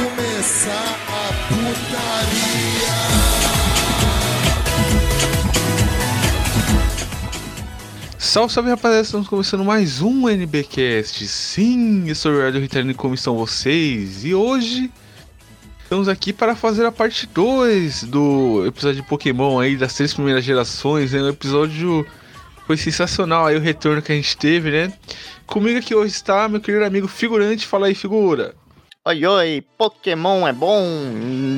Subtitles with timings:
[0.00, 2.90] começar a putaria.
[8.18, 11.26] Salve, salve rapaziada, estamos começando mais um NBcast.
[11.26, 14.24] Sim, eu sou o Eduardo Ritalino, como estão vocês?
[14.24, 14.90] E hoje
[15.82, 20.44] estamos aqui para fazer a parte 2 do episódio de Pokémon aí das três primeiras
[20.44, 21.12] gerações.
[21.12, 21.20] Né?
[21.20, 22.06] O episódio
[22.66, 24.92] foi sensacional aí o retorno que a gente teve, né?
[25.44, 27.66] Comigo aqui hoje está meu querido amigo figurante.
[27.66, 28.54] Fala aí, figura.
[29.10, 30.86] Oi, oi, Pokémon é bom.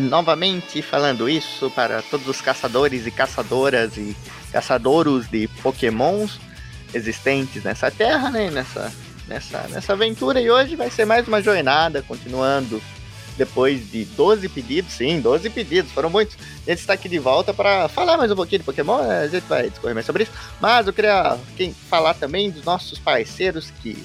[0.09, 4.17] Novamente falando isso para todos os caçadores e caçadoras e
[4.51, 6.41] caçadouros de Pokémons
[6.95, 8.51] existentes nessa terra, né?
[8.51, 8.91] Nessa,
[9.29, 10.41] nessa, nessa aventura.
[10.41, 12.81] E hoje vai ser mais uma jornada, continuando
[13.37, 16.37] depois de 12 pedidos, sim, 12 pedidos, foram muitos.
[16.67, 19.45] A gente está aqui de volta para falar mais um pouquinho de Pokémon, a gente
[19.45, 20.33] vai discorrer mais sobre isso.
[20.59, 21.37] Mas eu queria
[21.91, 24.03] falar também dos nossos parceiros que,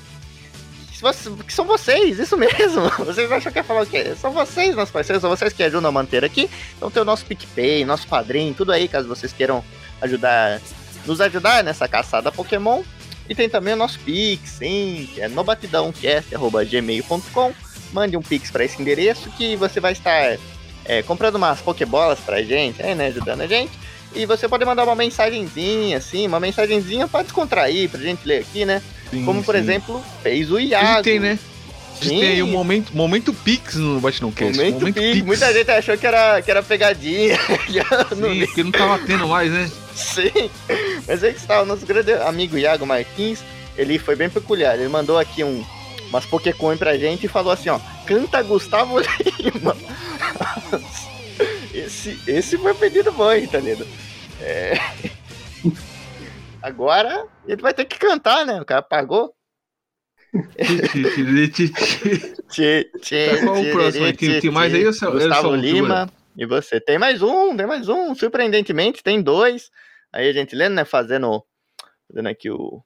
[1.46, 2.90] que são vocês, isso mesmo.
[3.06, 4.16] Vocês acham que ia falar o quê?
[4.20, 6.50] São vocês, nossos parceiros, são vocês que ajudam a manter aqui.
[6.76, 9.64] Então tem o nosso PicPay, nosso padrinho, tudo aí, caso vocês queiram
[10.02, 10.60] ajudar,
[11.06, 12.82] nos ajudar nessa caçada Pokémon.
[13.30, 17.54] E tem também o nosso Pix, sim, que é nobatidãocast.gmail.com
[17.92, 20.38] mande um pix para esse endereço que você vai estar
[20.86, 23.72] é, comprando umas pokebolas pra gente, aí, né, ajudando a gente.
[24.16, 28.66] E você pode mandar uma mensagenzinha, assim, uma mensagenzinha pra descontrair, pra gente ler aqui,
[28.66, 28.82] né?
[29.10, 29.62] Sim, Como, por sim.
[29.62, 30.86] exemplo, fez o Iago.
[30.86, 31.40] A gente tem, né?
[32.00, 34.56] A gente tem aí o momento, momento Pix no Batidão Cast.
[34.56, 35.14] Momento, momento Pix.
[35.14, 35.26] Pix.
[35.26, 37.38] Muita gente achou que era, que era pegadinha.
[38.14, 39.70] Sim, porque não tava tendo mais, né?
[39.96, 40.50] Sim.
[41.08, 43.40] Mas aí que está, o nosso grande amigo Iago Martins,
[43.76, 44.76] ele foi bem peculiar.
[44.76, 45.66] Ele mandou aqui um,
[46.10, 49.00] umas Pokécoin pra gente e falou assim, ó, canta Gustavo
[49.40, 49.76] Lima.
[51.74, 53.88] esse, esse foi o pedido bom, hein, tá ligado?
[54.42, 54.80] É...
[56.68, 58.62] Agora ele vai ter que cantar, né?
[58.62, 59.34] O cara pagou.
[62.50, 64.14] tchê, tchê, Qual o próximo?
[64.14, 64.84] Tem, tem mais aí?
[64.84, 66.10] Gustavo Lima.
[66.36, 66.82] E você?
[66.82, 68.14] Tem mais um, tem mais um.
[68.14, 69.72] Surpreendentemente, tem dois.
[70.12, 70.84] Aí a gente lendo, né?
[70.84, 71.42] Fazendo,
[72.06, 72.84] fazendo aqui o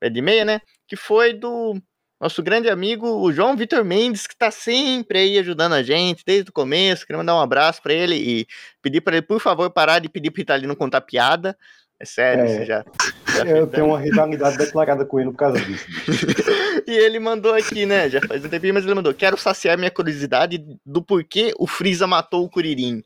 [0.00, 0.60] pé de meia, né?
[0.88, 1.80] Que foi do
[2.20, 6.50] nosso grande amigo, o João Vitor Mendes, que está sempre aí ajudando a gente desde
[6.50, 7.06] o começo.
[7.06, 8.46] Queria mandar um abraço para ele e
[8.82, 11.56] pedir para ele, por favor, parar de pedir para Italino contar piada.
[12.00, 12.82] É sério, é, já,
[13.28, 15.84] já Eu tenho uma rivalidade declarada com ele por causa disso.
[16.88, 18.08] e ele mandou aqui, né?
[18.08, 22.06] Já faz um tempinho, mas ele mandou: Quero saciar minha curiosidade do porquê o Freeza
[22.06, 23.02] matou o Kuririn.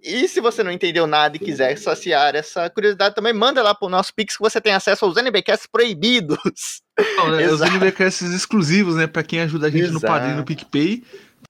[0.00, 3.88] E se você não entendeu nada e quiser saciar essa curiosidade, também manda lá pro
[3.88, 6.80] nosso Pix que você tem acesso aos NBcasts proibidos.
[7.16, 9.08] Não, né, os NBcasts exclusivos, né?
[9.08, 9.94] Pra quem ajuda a gente Exato.
[9.94, 11.02] no padrinho no PicPay.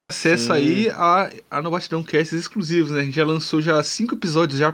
[0.08, 0.52] Acesso Sim.
[0.52, 3.00] aí a, a No Batidão Casts exclusivos, né?
[3.00, 4.72] A gente já lançou já cinco episódios já.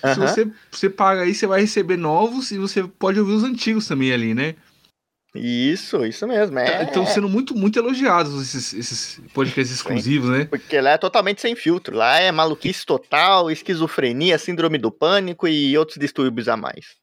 [0.00, 3.86] Se você, você paga aí, você vai receber novos e você pode ouvir os antigos
[3.86, 4.54] também ali, né?
[5.34, 6.58] Isso, isso mesmo.
[6.58, 6.84] É...
[6.84, 10.44] Estão sendo muito, muito elogiados esses, esses podcasts exclusivos, Sim, né?
[10.44, 11.96] Porque lá é totalmente sem filtro.
[11.96, 16.96] Lá é maluquice total, esquizofrenia, síndrome do pânico e outros distúrbios a mais.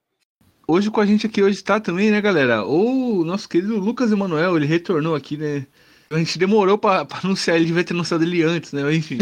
[0.66, 2.64] Hoje com a gente aqui hoje tá também, né, galera?
[2.64, 5.66] O nosso querido Lucas Emanuel, ele retornou aqui, né?
[6.10, 8.94] A gente demorou pra, pra anunciar, ele devia ter anunciado ele antes, né?
[8.94, 9.18] Enfim,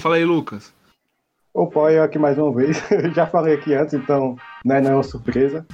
[0.00, 0.72] fala aí, Lucas.
[1.52, 2.80] Opa, eu aqui mais uma vez.
[3.14, 5.66] Já falei aqui antes, então né, não é uma surpresa.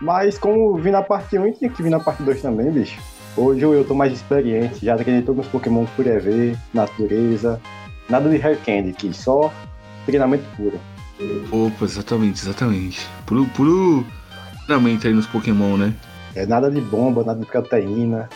[0.00, 3.00] Mas como vi na parte 1 tinha que vir na parte 2 também, bicho.
[3.36, 7.60] Hoje eu tô mais experiente, já treinei todos os Pokémon por EV, natureza,
[8.10, 9.50] nada de Hair Candy só
[10.04, 10.78] treinamento puro.
[11.50, 13.06] Opa, exatamente, exatamente.
[13.24, 14.04] Puro, puro
[14.66, 15.94] treinamento aí nos Pokémon, né?
[16.34, 18.28] É nada de bomba, nada de proteína,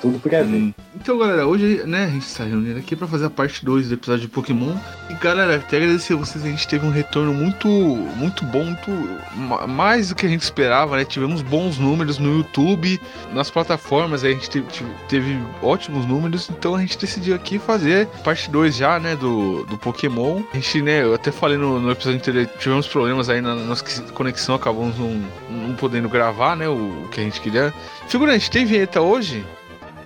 [0.00, 0.74] tudo por aí.
[0.94, 3.94] Então, galera, hoje, né, a gente está reunindo aqui para fazer a parte 2 do
[3.94, 4.74] episódio de Pokémon.
[5.10, 9.68] E, galera, até agradecer a vocês, a gente teve um retorno muito, muito bom, muito
[9.68, 11.04] mais do que a gente esperava, né?
[11.04, 13.00] Tivemos bons números no YouTube,
[13.32, 14.66] nas plataformas, a gente teve,
[15.08, 19.78] teve ótimos números, então a gente decidiu aqui fazer parte 2 já, né, do, do
[19.78, 20.42] Pokémon.
[20.52, 23.84] A gente, né, eu até falei no, no episódio anterior, tivemos problemas aí na nossa
[24.12, 27.72] conexão, acabamos não, não podendo gravar, né, o, o que a gente queria.
[28.08, 29.44] Figurante, tem vinheta hoje?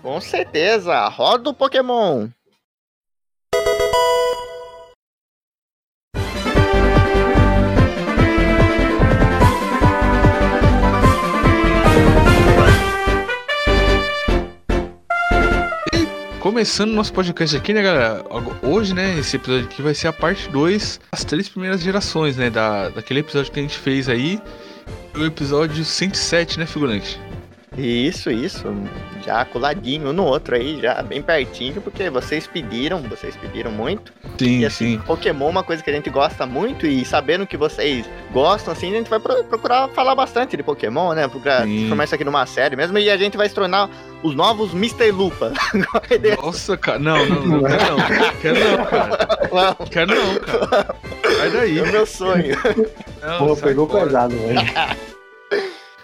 [0.02, 2.28] Com certeza, roda o Pokémon.
[16.50, 18.24] começando nosso podcast aqui, né, galera?
[18.62, 22.50] Hoje, né, esse episódio aqui vai ser a parte 2 das três primeiras gerações, né?
[22.50, 24.38] Da, daquele episódio que a gente fez aí.
[25.14, 27.20] O episódio 107, né, figurante?
[27.76, 28.64] Isso, isso.
[29.24, 34.12] Já coladinho um no outro aí, já bem pertinho, porque vocês pediram, vocês pediram muito.
[34.38, 34.98] Sim, E assim, sim.
[35.06, 38.92] Pokémon é uma coisa que a gente gosta muito e sabendo que vocês gostam, assim,
[38.92, 41.28] a gente vai pro- procurar falar bastante de Pokémon, né?
[41.28, 41.76] Procurar Sim.
[41.78, 43.88] transformar isso aqui numa série mesmo e a gente vai se tornar
[44.22, 45.12] os novos Mr.
[45.12, 45.52] Lupa.
[46.42, 46.98] Nossa, cara.
[46.98, 47.60] Não, não, não.
[47.62, 48.32] Quero não.
[48.40, 49.36] Quero não, cara.
[49.52, 50.94] Não, Quero não, cara.
[51.38, 51.78] Sai daí.
[51.78, 52.56] é o meu sonho.
[53.22, 54.06] Não, Pô, pegou fora.
[54.06, 54.60] pesado, velho.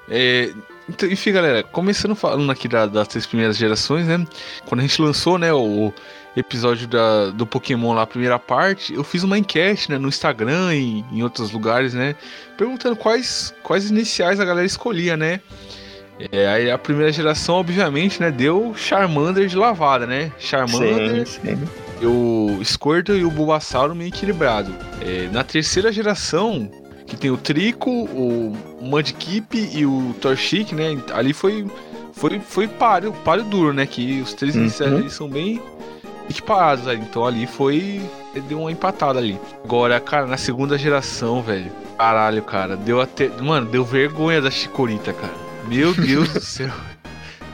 [0.09, 0.51] É,
[0.89, 4.25] então, enfim, galera, começando falando aqui da- das três primeiras gerações, né?
[4.67, 5.93] Quando a gente lançou, né, o
[6.37, 10.75] episódio da, do Pokémon lá, a primeira parte, eu fiz uma enquete, né, no Instagram
[10.75, 12.15] e em outros lugares, né,
[12.59, 15.41] perguntando quais, quais iniciais a galera escolhia, né?
[16.33, 20.31] É, aí a primeira geração, obviamente, né, deu Charmander de lavada, né?
[20.39, 21.59] Charmander, sim.
[22.03, 24.75] o Squirtle e o Bulbasauro meio equilibrado.
[25.01, 26.71] É, na terceira geração,
[27.07, 30.99] que tem o Trico, o Mudkip e o Torchic, né?
[31.13, 31.67] Ali foi
[32.13, 33.87] foi foi páreo, páreo duro, né?
[33.87, 34.63] Que os três Uhum.
[34.63, 35.61] iniciais ali são bem
[36.29, 37.01] equiparados, ali.
[37.01, 38.03] então ali foi
[38.49, 39.39] deu uma empatada ali.
[39.65, 45.13] Agora, cara, na segunda geração, velho, caralho, cara, deu até, mano, deu vergonha da Chikorita,
[45.13, 45.33] cara.
[45.69, 46.71] Meu Deus do céu.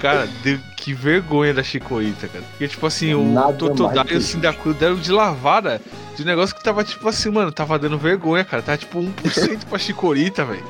[0.01, 2.45] Cara, deu, que vergonha da Chikorita, cara.
[2.51, 5.81] Porque, tipo assim, o Totodile e o Cyndaquil deram de lavada
[6.17, 8.63] de um negócio que tava, tipo assim, mano, tava dando vergonha, cara.
[8.63, 10.65] Tava, tipo, 1% pra Chikorita, velho.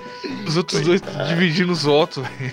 [0.46, 2.52] Os outros dois dividindo os votos, velho.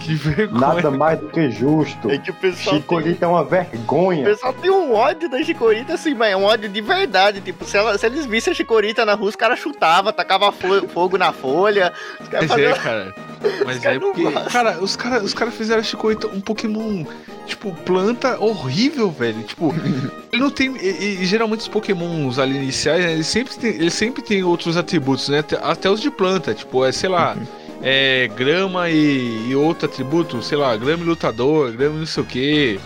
[0.00, 0.60] Que vergonha.
[0.60, 2.08] Nada mais do que justo.
[2.10, 4.24] É que o pessoal tem, Chicorita é uma o vergonha.
[4.24, 7.40] pessoal tem um ódio da Chikorita, assim, mas é um ódio de verdade.
[7.40, 10.86] Tipo, se, ela- se eles vissem a Chikorita na rua, os caras chutavam, tacava fo-
[10.88, 11.92] fogo na folha.
[12.20, 13.14] Os caras Mas é, cara.
[13.66, 14.30] Mas é não porque.
[14.50, 16.91] Cara, os caras os cara fizeram a Chikorita um Pokémon,
[17.46, 19.42] tipo, planta horrível, velho.
[19.42, 19.74] Tipo,
[20.32, 20.76] ele não tem.
[20.76, 24.76] E, e geralmente os Pokémons ali iniciais, né, eles sempre tem, eles sempre têm outros
[24.76, 25.44] atributos, né?
[25.62, 27.36] Até, os de planta, tipo, é, sei lá.
[27.84, 32.22] É, grama e, e outro atributo, sei lá, grama e lutador, grama e não sei
[32.22, 32.80] o que.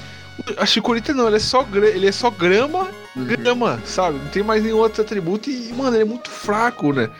[0.56, 4.18] A Chikorita não, ele é só, ele é só grama, grama, sabe?
[4.18, 7.10] Não tem mais nenhum outro atributo e, mano, ele é muito fraco, né?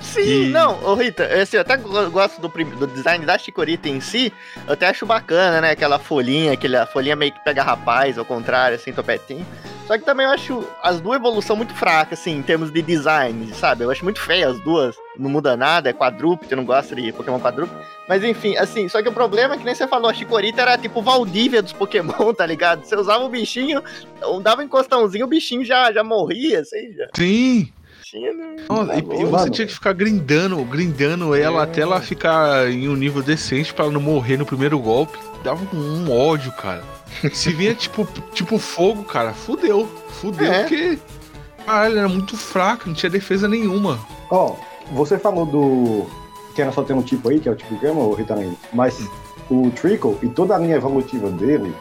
[0.00, 3.88] Sim, E- não, ô Rita, assim, eu até go- gosto do, do design da Chikorita
[3.88, 4.32] em si,
[4.66, 8.76] eu até acho bacana, né, aquela folhinha, aquela folhinha meio que pega rapaz, ao contrário,
[8.76, 9.44] assim, topetinho.
[9.86, 13.52] Só que também eu acho as duas evolução muito fracas, assim, em termos de design,
[13.54, 13.84] sabe?
[13.84, 17.10] Eu acho muito feia as duas, não muda nada, é quadrúpede, eu não gosto de
[17.10, 17.80] Pokémon quadrúpede.
[18.06, 20.76] Mas enfim, assim, só que o problema é que nem você falou, a Chikorita era
[20.76, 22.84] tipo Valdívia dos Pokémon, tá ligado?
[22.84, 23.82] Você usava o bichinho,
[24.42, 27.72] dava um encostãozinho, o bichinho já, já morria, assim, já Sim,
[28.10, 28.32] tinha...
[28.32, 31.64] não- Nossa, e, e você tinha que ficar grindando, grindando ela É.
[31.64, 35.18] até ela ficar em um nível decente pra ela não morrer no primeiro golpe.
[35.44, 35.78] Dava um,
[36.08, 36.82] um ódio, cara.
[37.32, 39.86] Se vinha tipo, tipo fogo, cara, fudeu.
[40.08, 40.60] Fudeu, É.
[40.62, 40.98] porque.
[41.64, 43.98] Caralho, era muito fraco, não tinha defesa nenhuma.
[44.30, 44.54] Ó,
[44.92, 46.06] você falou do.
[46.54, 48.56] Que era só ter um tipo aí, que é o tipo Gama ou Ritalin.
[48.72, 48.98] Mas
[49.50, 51.72] o Trickle e toda a linha evolutiva dele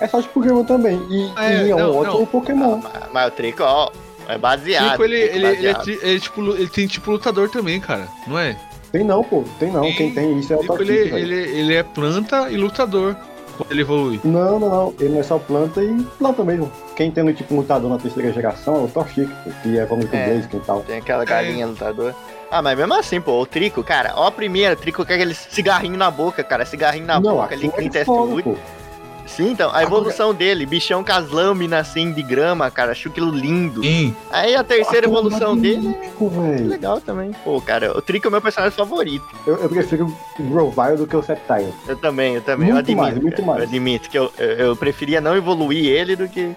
[0.00, 1.00] é só tipo Gama também.
[1.08, 2.26] E, É, e é um não, outro não.
[2.26, 2.80] Pokémon.
[2.82, 3.90] Mas, mas o Trico, ó,
[4.28, 4.90] é baseado.
[4.90, 5.82] Chico, ele, Trico ele, ele, é baseado.
[5.84, 8.56] tri- ele, tipo, lu- ele tem tipo lutador também, cara, não é?
[8.90, 9.44] Tem não, pô.
[9.58, 9.82] Tem não.
[9.82, 9.94] Tem.
[9.96, 11.32] Quem tem isso é o Tipo, Toxic, ele, velho.
[11.34, 13.16] ele, ele é planta e lutador
[13.56, 14.20] quando ele evolui.
[14.22, 14.94] Não, não, não.
[15.00, 16.70] Ele não é só planta e planta mesmo.
[16.94, 20.06] Quem tem no tipo lutador na terceira geração é o Torchic, pô, que é como
[20.06, 20.26] com É.
[20.28, 20.80] Blaziken e tal.
[20.82, 22.14] Tem aquela galinha lutador.
[22.50, 25.96] Ah, mas mesmo assim, pô, o Trico, cara, ó a primeira, Trico com aquele cigarrinho
[25.96, 28.42] na boca, cara, cigarrinho na não, boca ali, aquilo Clint é foda.
[29.36, 33.30] Sim, então, a evolução dele, bichão com as lâminas assim de grama, cara, acho aquilo
[33.30, 33.82] lindo.
[33.82, 34.14] Sim.
[34.30, 37.30] Aí a terceira Aquilo é evolução dele magnífico, é legal também.
[37.42, 39.24] Pô, cara, o Trico é o meu personagem favorito.
[39.46, 40.06] Eu, eu prefiro
[40.38, 41.72] o Grovyle do que o Sceptile.
[41.88, 43.02] Eu também, eu também, eu Muito admito.
[43.02, 43.58] mais, muito cara, mais.
[43.62, 46.54] Eu admito que eu, eu, eu preferia não evoluir ele do que.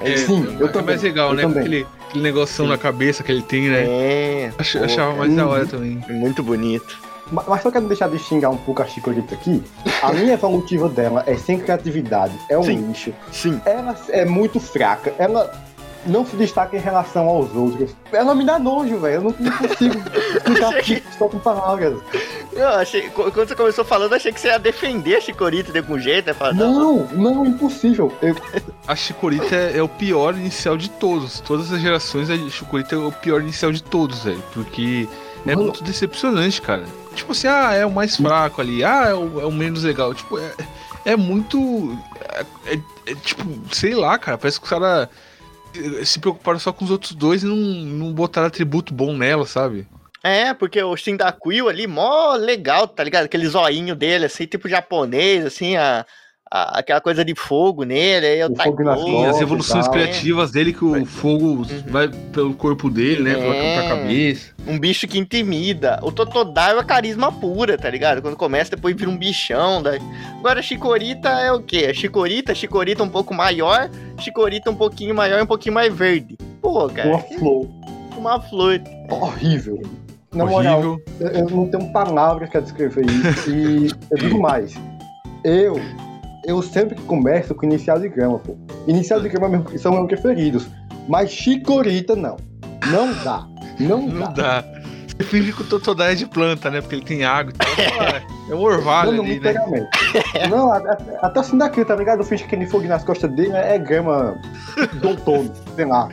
[0.00, 1.42] É, Sim, eu é também, mais legal, eu né?
[1.42, 1.60] também.
[1.60, 2.72] Aquele, aquele negocinho Sim.
[2.72, 3.84] na cabeça que ele tem, né?
[3.86, 4.52] É.
[4.58, 5.50] Ach- pô, achava cara, mais da Uhum.
[5.52, 6.04] hora também.
[6.10, 6.98] Muito bonito.
[7.30, 9.62] Mas, só quero deixar de xingar um pouco a Chikorita aqui.
[10.02, 12.86] A linha evolutiva dela é sem criatividade, é um Sim.
[12.88, 13.12] lixo.
[13.32, 13.60] Sim.
[13.64, 15.50] Ela é muito fraca, ela
[16.06, 17.96] não se destaca em relação aos outros.
[18.12, 19.14] Ela me dá nojo, velho.
[19.14, 19.94] Eu não, não consigo
[20.36, 21.98] explicar aqui só com palavras.
[22.52, 25.78] Eu achei, qu- quando você começou falando, achei que você ia defender a Chikorita de
[25.78, 26.34] algum jeito, né?
[26.34, 28.12] Falar, Não, não, impossível.
[28.20, 28.36] Eu,
[28.86, 31.40] A Chikorita é, é o pior inicial de todos.
[31.40, 34.42] Todas as gerações, a Chikorita é o pior inicial de todos, velho.
[34.52, 35.08] Porque
[35.46, 35.62] é Mano.
[35.62, 36.84] muito decepcionante, cara.
[37.14, 40.14] Tipo assim, ah, é o mais fraco ali, ah, é o, é o menos legal.
[40.14, 40.52] Tipo, é,
[41.04, 41.96] é muito.
[42.66, 44.38] É, é- é tipo, sei lá, cara.
[44.38, 45.08] Parece que os caras
[46.04, 49.86] se preocuparam só com os outros dois e não, não botaram atributo bom nela, sabe?
[50.22, 53.24] É, porque o Shindakuil ali, mó legal, tá ligado?
[53.24, 56.06] Aquele zoinho dele, assim, tipo japonês, assim, a,
[56.56, 60.72] a- aquela coisa de fogo nele, aí é o O fogo as evoluções criativas dele,
[60.72, 63.34] que o fogo vai pelo corpo dele, né?
[63.34, 63.74] Pela, É.
[63.88, 64.54] pra cabeça.
[64.66, 65.98] um bicho que intimida.
[66.02, 68.22] O Totodile é carisma pura, tá ligado?
[68.22, 69.82] Quando começa, depois vira um bichão.
[69.82, 70.00] Daí...
[70.38, 71.86] Agora a Chikorita é o quê?
[71.90, 76.38] A Chikorita, Chikorita um pouco maior, Chikorita um pouquinho maior e um pouquinho mais verde.
[76.62, 77.68] Pô, cara, Uma flor.
[78.16, 78.80] uma flor.
[79.10, 79.82] Horrível.
[80.32, 81.02] Na moral, Horrível.
[81.20, 83.50] eu, eu não tenho palavras pra descrever isso.
[83.50, 84.74] E eu digo mais.
[85.44, 85.78] Eu,
[86.46, 88.56] eu sempre converso com inicial de grama, pô.
[88.86, 90.66] Inicial de grama mesmo- são meus preferidos.
[91.08, 92.36] Mas Chicorita, não.
[92.90, 93.46] Não dá.
[93.80, 94.60] Não, Não dá.
[94.60, 94.64] dá.
[95.16, 96.80] Você finge que o Totodile é de planta, né?
[96.80, 97.68] Porque ele tem água e tal.
[98.00, 99.54] Ah, É um orvalho Não, ali, né?
[100.50, 102.18] não, a- a- até assim daqui, tá ligado?
[102.20, 104.36] Eu finge que aquele fogo nas costas dele é, é grama
[105.00, 106.10] do outono, sei lá.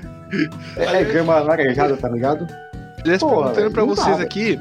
[0.77, 2.47] É, é grama laranjada, tá ligado?
[3.01, 4.57] Aliás, perguntando pra vocês dá, aqui,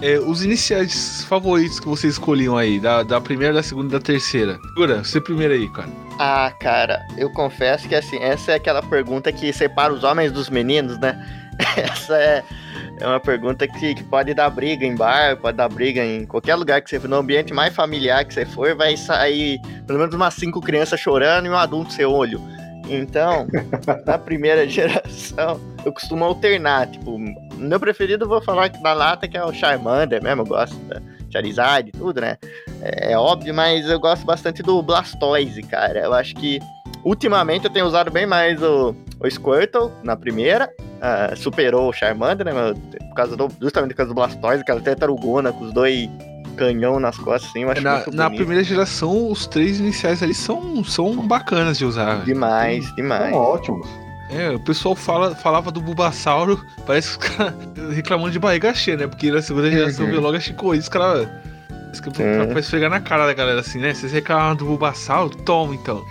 [0.00, 4.04] é, os iniciais favoritos que vocês escolhiam aí, da, da primeira, da segunda e da
[4.04, 4.58] terceira.
[4.68, 5.88] Segura, você primeiro aí, cara.
[6.18, 10.48] Ah, cara, eu confesso que assim, essa é aquela pergunta que separa os homens dos
[10.48, 11.16] meninos, né?
[11.76, 12.44] Essa é,
[13.00, 16.54] é uma pergunta que, que pode dar briga em bar, pode dar briga em qualquer
[16.54, 20.14] lugar que você for, no ambiente mais familiar que você for, vai sair pelo menos
[20.14, 22.40] umas cinco crianças chorando e um adulto sem olho.
[22.88, 23.46] Então,
[24.06, 26.86] na primeira geração, eu costumo alternar.
[26.86, 27.18] Tipo,
[27.58, 30.76] meu preferido eu vou falar que da lata que é o Charmander mesmo, eu gosto
[30.84, 31.00] da
[31.30, 32.36] Charizard e tudo, né?
[32.80, 36.00] É, é óbvio, mas eu gosto bastante do Blastoise, cara.
[36.00, 36.58] Eu acho que
[37.04, 40.70] ultimamente eu tenho usado bem mais o, o Squirtle na primeira.
[41.00, 42.52] ah, superou o Charmander, né?
[42.52, 42.74] meu?
[42.74, 46.08] Por causa do, justamente por causa do Blastoise, aquela tartarugona com os dois
[46.56, 50.34] canhão nas costas, assim, eu acho Na, muito na primeira geração, os três iniciais ali
[50.34, 52.24] são, são bacanas de usar.
[52.24, 53.30] Demais, demais.
[53.30, 53.86] São ótimos.
[54.30, 57.54] É, o pessoal fala, falava do Bulbasauro, parece que os caras
[57.94, 59.06] reclamando de barriga cheia, né?
[59.06, 60.10] Porque na segunda geração Uhum.
[60.10, 61.26] veio logo a Chicoio, os caras.
[62.14, 62.48] Pra, Uhum.
[62.50, 63.94] pra esfregar na cara da galera assim, né?
[63.94, 65.30] Vocês reclamam do Bulbasauro?
[65.38, 66.02] Toma então.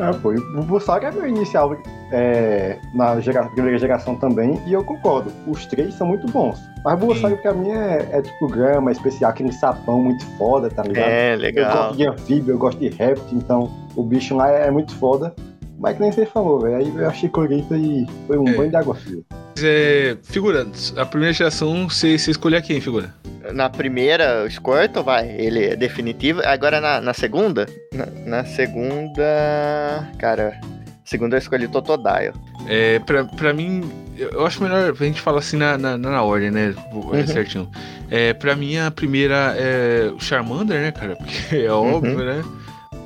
[0.00, 1.76] É, pô, e o Bulbasaur é meu inicial
[2.10, 5.30] é, na gera- primeira geração também, e eu concordo.
[5.46, 6.58] Os três são muito bons.
[6.82, 10.82] Mas o Bulbasaur pra mim é, é tipo grama especial, aquele sapão muito foda, tá
[10.82, 11.08] ligado?
[11.10, 11.76] É, Eu legal.
[11.88, 15.34] gosto de anfíbio, eu gosto de réptil, então o bicho lá é, muito foda.
[15.78, 16.76] Mas que nem você falou, velho.
[16.76, 18.54] Aí eu achei Chikorita e foi um É.
[18.54, 19.20] banho de água fria.
[19.30, 20.66] Mas, É, figura,
[20.96, 23.14] a primeira geração, você, você escolher quem, figura?
[23.52, 26.40] Na primeira, o Squirtle, vai, ele é definitivo.
[26.44, 30.58] Agora na, na segunda, na, na segunda, cara,
[31.04, 32.32] segunda eu escolhi Totodile.
[32.68, 36.50] É, pra, pra mim, eu acho melhor a gente falar assim na, na, na ordem,
[36.50, 36.74] né?
[36.90, 37.26] É, Uhum.
[37.26, 37.70] Certinho.
[38.10, 41.16] É, pra mim, a primeira é o Charmander, né, cara?
[41.22, 42.42] Porque é óbvio, né?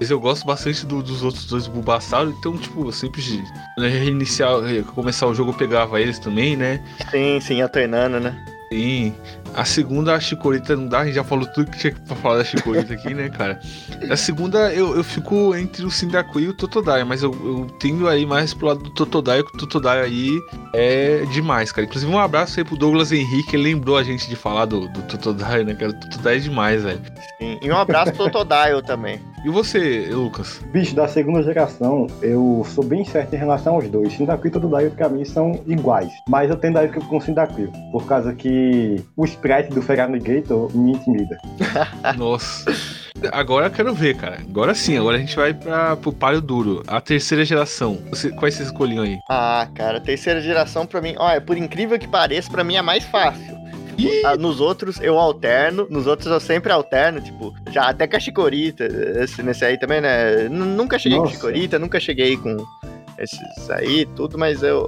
[0.01, 3.21] Mas eu gosto bastante do- dos outros dois Bulbasaur, então, tipo, eu sempre
[3.75, 6.81] quando eu reiniciar, eh, começar o jogo, eu pegava eles também, né?
[7.11, 8.35] Sim, sim, alternando, né?
[8.73, 9.15] Sim.
[9.55, 12.39] A segunda, a Chikorita não dá, a gente já falou tudo que tinha pra falar
[12.39, 13.61] da Chikorita aqui, né, cara?
[14.11, 18.09] A segunda, eu, eu fico entre o Cyndaquil e o Totodile, mas eu, eu tendo
[18.09, 20.39] aí mais pro lado do Totodile, que o Totodile aí
[20.73, 21.87] é demais, cara.
[21.87, 25.03] Inclusive, um abraço aí pro Douglas Henrique, ele lembrou a gente de falar do, do
[25.03, 25.91] Totodile, né, cara?
[25.91, 27.01] O Totodile é demais, velho.
[27.39, 27.59] Sim.
[27.61, 29.21] E um abraço pro Totodile também.
[29.43, 30.61] E você, Lucas?
[30.71, 34.13] Bicho, da segunda geração, eu sou bem certo em relação aos dois.
[34.13, 36.13] Cyndaquil e Totodile pra mim são iguais.
[36.29, 40.71] Mas eu tendo a ir com o Cyndaquil, por causa que o sprite do Feraligator
[40.77, 41.39] me intimida.
[42.17, 42.71] Nossa.
[43.33, 44.39] Agora eu quero ver, cara.
[44.49, 46.83] Agora sim, agora a gente vai pra, pro palio duro.
[46.87, 47.99] A terceira geração.
[48.11, 49.19] Você, quais vocês escolhiam aí?
[49.29, 53.05] Ah, cara, terceira geração pra mim, olha, por incrível que pareça, pra mim é mais
[53.05, 53.59] fácil.
[53.99, 54.23] Ih!
[54.25, 58.21] Ah, Nos outros eu alterno, nos outros eu sempre alterno, tipo, já até com a
[58.21, 58.85] Chicorita,
[59.23, 60.45] esse, nesse aí também, né?
[60.47, 61.37] N- Nunca cheguei com Nossa.
[61.37, 62.57] Chicorita, nunca cheguei com
[63.19, 64.87] esses aí, tudo, mas eu.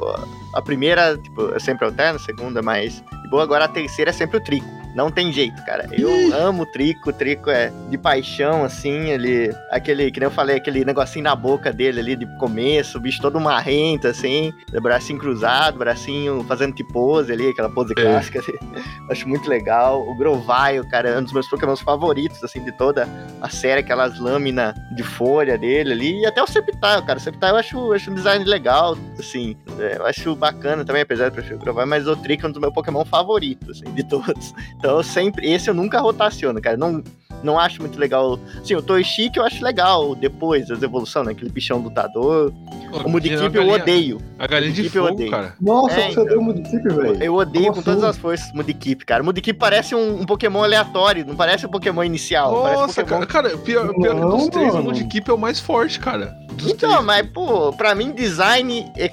[0.52, 3.02] A primeira, tipo, eu sempre alterno, a segunda, mas.
[3.23, 4.82] De boa, agora a terceira é sempre o Trico.
[4.95, 5.87] Não tem jeito, cara.
[5.93, 9.55] Eu amo o Trico, o Trico é de paixão, assim, ele.
[9.71, 13.21] Aquele, que nem eu falei, aquele negocinho na boca dele ali de começo, o bicho
[13.21, 18.03] todo marrento, assim, bracinho cruzado, bracinho fazendo tipo pose ali, aquela pose É.
[18.03, 18.39] clássica.
[18.41, 18.53] assim.
[19.11, 20.01] Acho muito legal.
[20.07, 23.09] O Grovyle, cara, é um dos meus Pokémons favoritos, assim, de toda
[23.41, 26.21] a série, aquelas lâminas de folha dele ali.
[26.21, 27.19] E até o Sceptile, cara.
[27.19, 29.57] O Sceptile eu acho, eu acho um design legal, assim.
[29.79, 32.49] é, eu acho bacana também, apesar de eu preferir o Grovyle, mas o Trick é
[32.49, 34.53] um dos meus Pokémon favoritos, assim, de todos.
[34.83, 35.49] Então eu sempre.
[35.49, 36.77] Esse eu nunca rotaciono, cara.
[36.77, 37.01] Não,
[37.45, 38.37] não acho muito legal.
[38.65, 41.31] Sim, o Toishiki eu acho legal depois das evoluções, né?
[41.33, 42.53] Aquele bichão lutador.
[43.05, 44.21] O Mudikip eu odeio.
[44.41, 45.31] A galinha de Mudikip eu fogo, odeio.
[45.31, 45.55] cara.
[45.61, 46.25] Nossa, É, você então.
[46.25, 47.23] deu um município, velho.
[47.23, 48.11] Eu odeio Como com todas assim?
[48.11, 49.23] as forças Mudikip, cara.
[49.23, 52.61] Mudikip parece um, um Pokémon aleatório, não parece um Pokémon inicial.
[52.62, 53.27] parece um Nossa, Pokémon...
[53.27, 54.89] cara, cara, pior, pior que Não, dos três, o mano.
[54.89, 56.37] Mudkip é o mais forte, cara.
[56.55, 57.05] Dos Então, três.
[57.05, 59.11] mas, pô, pra mim, design é,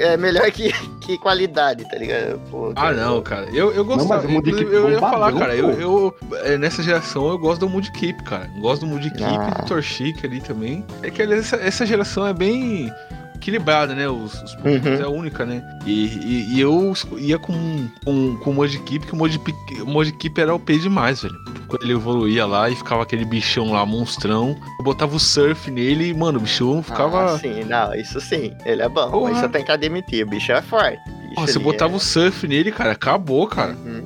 [0.00, 0.72] é melhor que,
[1.02, 2.40] que qualidade, tá ligado?
[2.50, 3.46] Pô, Ah, não, cara.
[3.52, 4.26] Eu, eu gostava.
[4.26, 5.54] mas o Keep eu ia bombadão, falar, cara.
[5.56, 8.48] Eu, eu- é, nessa geração eu gosto do Mood Keep, cara.
[8.60, 9.50] Gosto do Mood Keep Ah.
[9.58, 10.84] e do Torchic ali também.
[11.02, 12.90] É que aliás, essa, essa geração é bem
[13.34, 14.06] equilibrada, né?
[14.08, 14.94] Os, os Uhum.
[15.02, 15.62] é única, né?
[15.86, 20.54] E, e, e eu ia com, com, com o Mood Keep, que o Keep era
[20.54, 21.34] OP demais, velho.
[21.66, 24.56] Quando ele evoluía lá e ficava aquele bichão lá, monstrão.
[24.78, 27.34] Eu botava o surf nele e, mano, o bichão ficava.
[27.34, 29.32] Ah, sim, não, isso sim, ele é bom, Porra.
[29.32, 30.98] isso eu tenho que admitir, o bicho é forte.
[31.06, 31.96] bicho Ó, você ali botava é...
[31.96, 33.72] o surf nele, cara, acabou, cara.
[33.72, 33.99] Uhum.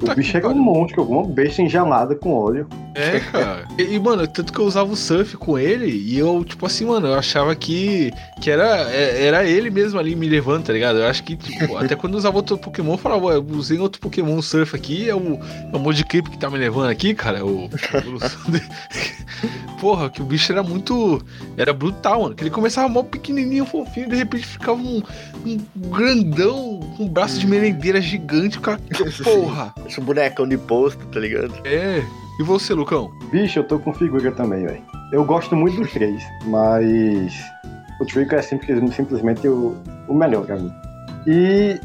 [0.00, 2.66] Puta O bicho que era um monstro, alguma besta enjalada com óleo.
[2.94, 3.64] É, cara.
[3.78, 7.06] E, mano, tanto que eu usava o surf com ele e eu, tipo assim, mano,
[7.08, 10.98] eu achava que, que era, é- era ele mesmo ali me levando, tá ligado?
[10.98, 14.00] Eu acho que, tipo, até quando eu usava outro Pokémon, eu falava, eu usei outro
[14.00, 15.38] Pokémon surf aqui, é o,
[15.72, 17.38] é o Modiclip que tá me levando aqui, cara.
[17.38, 17.68] é O.
[19.80, 21.22] Porra, que o bicho era muito.
[21.56, 22.34] Era brutal, mano.
[22.34, 25.02] Que ele começava mó pequenininho, fofinho, de repente ficava um,
[25.46, 25.56] um
[25.90, 28.80] grandão, com um braço de merendeira gigante, o cara.
[29.24, 29.72] Porra!
[29.86, 31.54] Esse bonecão de posto, tá ligado?
[31.64, 32.02] É.
[32.40, 33.12] E você, Lucão?
[33.30, 34.82] Bicho, eu tô com figura também, velho.
[35.12, 37.38] Eu gosto muito dos três, mas
[38.00, 39.76] o Trico é simplesmente, simplesmente o,
[40.08, 40.72] o melhor pra mim.
[41.26, 41.78] E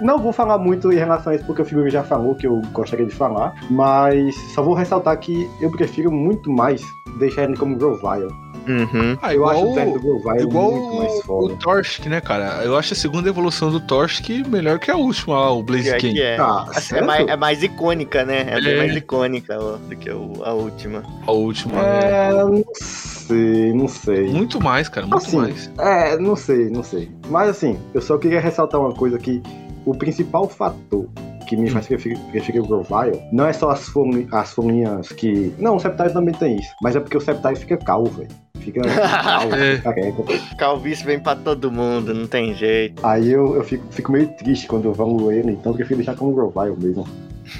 [0.00, 2.60] não vou falar muito em relação a isso, porque o figura já falou que eu
[2.72, 6.82] gostaria de falar, mas só vou ressaltar que eu prefiro muito mais
[7.20, 8.26] deixar ele como Grovile.
[8.66, 9.18] Uhum.
[9.22, 11.54] Ah, Eu acho o Grovile Igual muito mais o, foda.
[11.54, 12.62] o Torchic, né, cara?
[12.64, 16.12] Eu acho a segunda evolução do Torchic melhor que a última lá, o Blaziken.
[16.14, 16.36] que é.
[16.38, 18.46] Ah, Assim, é, mais, é mais icônica, né?
[18.48, 18.76] É, bem É.
[18.78, 21.02] mais icônica ó, do que a última.
[21.26, 21.74] A última.
[21.82, 22.00] né?
[22.28, 24.28] É, não sei, não sei.
[24.32, 25.70] Muito mais, cara, muito Assim, mais.
[25.78, 27.10] É, não sei, não sei.
[27.28, 29.42] Mas assim, eu só queria ressaltar uma coisa que
[29.84, 31.08] o principal fator
[31.48, 32.18] que me faz preferir,
[32.62, 35.52] o Grovile não é só as, folhi- as folhinhas que.
[35.58, 36.70] Não, o Septile também tem isso.
[36.82, 38.30] Mas é porque o Septile fica calvo, velho.
[38.60, 39.78] Fica calvo, É.
[39.78, 40.22] careca.
[40.56, 43.04] Calvície vem pra todo mundo, não tem jeito.
[43.04, 46.14] Aí eu, eu fico, fico meio triste quando eu evoluo ele, então eu prefiro deixar
[46.14, 47.06] como Grovile mesmo.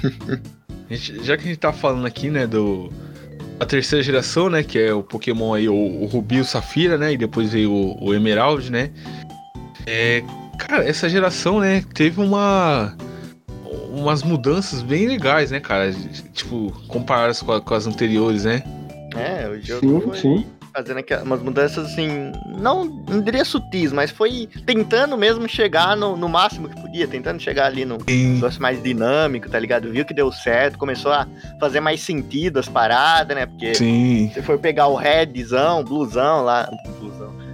[0.89, 2.89] Gente- já que a gente tá falando aqui, né, do.
[3.59, 4.63] A terceira geração, né?
[4.63, 7.13] Que é o Pokémon aí, o, o Rubi e o Safira, né?
[7.13, 8.89] E depois veio o, o Emerald, né?
[9.85, 10.23] É,
[10.57, 12.95] cara, essa geração, né, teve uma.
[13.91, 15.93] Umas mudanças bem legais, né, cara?
[16.33, 18.63] Tipo, comparadas com, a- com as anteriores, né?
[19.15, 20.45] É, o jogo Sim, foi sim.
[20.75, 26.17] fazendo aquelas, umas mudanças assim, não, não diria sutis, mas foi tentando mesmo chegar no,
[26.17, 29.91] no máximo que podia, tentando chegar ali no negócio mais dinâmico, tá ligado?
[29.91, 31.27] Viu que deu certo, começou a
[31.59, 33.45] fazer mais sentido as paradas, né?
[33.45, 34.31] Porque Sim.
[34.33, 36.67] Você foi pegar o redzão, blusão lá.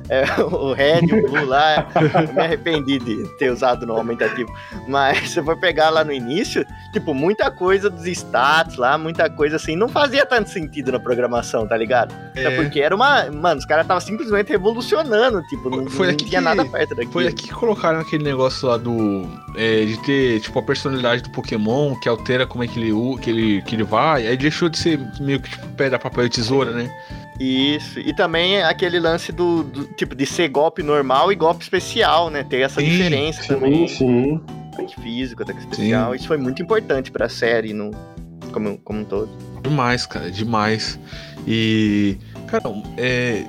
[0.10, 1.88] É, o red o blue lá.
[2.28, 4.52] Eu me arrependi de ter usado no aumentativo.
[4.88, 9.58] Mas você foi pegar lá no início, tipo, muita coisa dos status lá, muita coisa
[9.58, 12.14] assim, não fazia tanto sentido na programação, tá ligado?
[12.36, 13.30] É, É, porque era uma.
[13.32, 16.90] Mano, os caras estavam simplesmente revolucionando, tipo, não, Foi não aqui tinha que- nada perto
[16.96, 17.12] daquilo.
[17.14, 19.28] Foi aqui que colocaram aquele negócio lá do.
[19.56, 22.92] é, de ter, tipo, a personalidade do Pokémon, que altera como é que ele,
[23.22, 24.26] que ele, que ele vai.
[24.28, 26.90] Aí deixou de ser meio que tipo pedra, papel e tesoura, né?
[27.40, 28.00] Isso.
[28.00, 32.44] E também aquele lance do, do, tipo de ser golpe normal e golpe especial, né?
[32.44, 33.88] Ter essa Sim, diferença Sim, também.
[33.88, 34.42] sim.
[34.74, 36.12] ataque físico, ataque especial.
[36.12, 36.18] Sim.
[36.18, 37.92] Isso foi muito importante pra série no,
[38.52, 39.30] como, como um todo.
[39.62, 41.00] Demais, cara, demais.
[41.48, 42.18] E.
[42.48, 42.64] Cara,
[42.98, 43.44] é.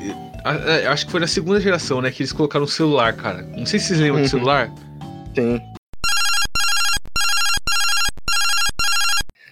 [0.44, 2.10] a- é, Acho que foi na segunda geração, né?
[2.12, 3.42] Que eles colocaram o celular, cara.
[3.56, 4.28] Não sei se vocês lembram do Uhum.
[4.28, 4.70] celular.
[5.34, 5.60] Sim.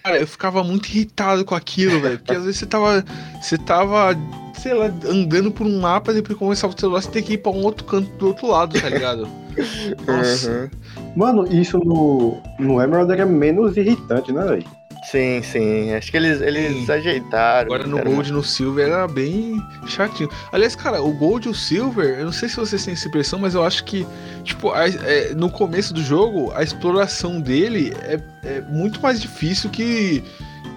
[0.03, 2.17] Cara, eu ficava muito irritado com aquilo, velho.
[2.17, 3.03] Porque às vezes você tava.
[3.41, 4.15] Você tava,
[4.55, 7.51] sei lá, andando por um mapa, depois começava o celular, você tem que ir pra
[7.51, 9.27] um outro canto do outro lado, tá ligado?
[10.05, 10.49] Nossa.
[10.51, 10.69] Uhum.
[11.15, 14.78] Mano, isso no, no Emerald era menos irritante, né, velho?
[15.03, 15.93] Sim, sim.
[15.93, 16.91] Acho que eles, eles Sim.
[16.91, 17.65] ajeitaram.
[17.73, 19.55] Agora no Gold e no Silver era bem
[19.87, 20.29] chatinho.
[20.51, 23.39] Aliás, cara, o Gold e o Silver, eu não sei se vocês têm essa impressão,
[23.39, 24.05] mas eu acho que,
[24.43, 29.69] tipo, a- é, no começo do jogo, a exploração dele é, é muito mais difícil
[29.69, 30.23] que,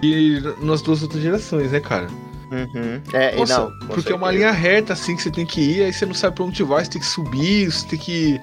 [0.01, 2.07] que nas duas outras gerações, né, cara?
[2.53, 3.01] Uhum.
[3.15, 3.89] É, Nossa, não.
[3.89, 6.37] porque é uma linha reta assim que você tem que ir, aí você não sabe
[6.37, 8.41] pra onde vai, você tem que subir, você tem que.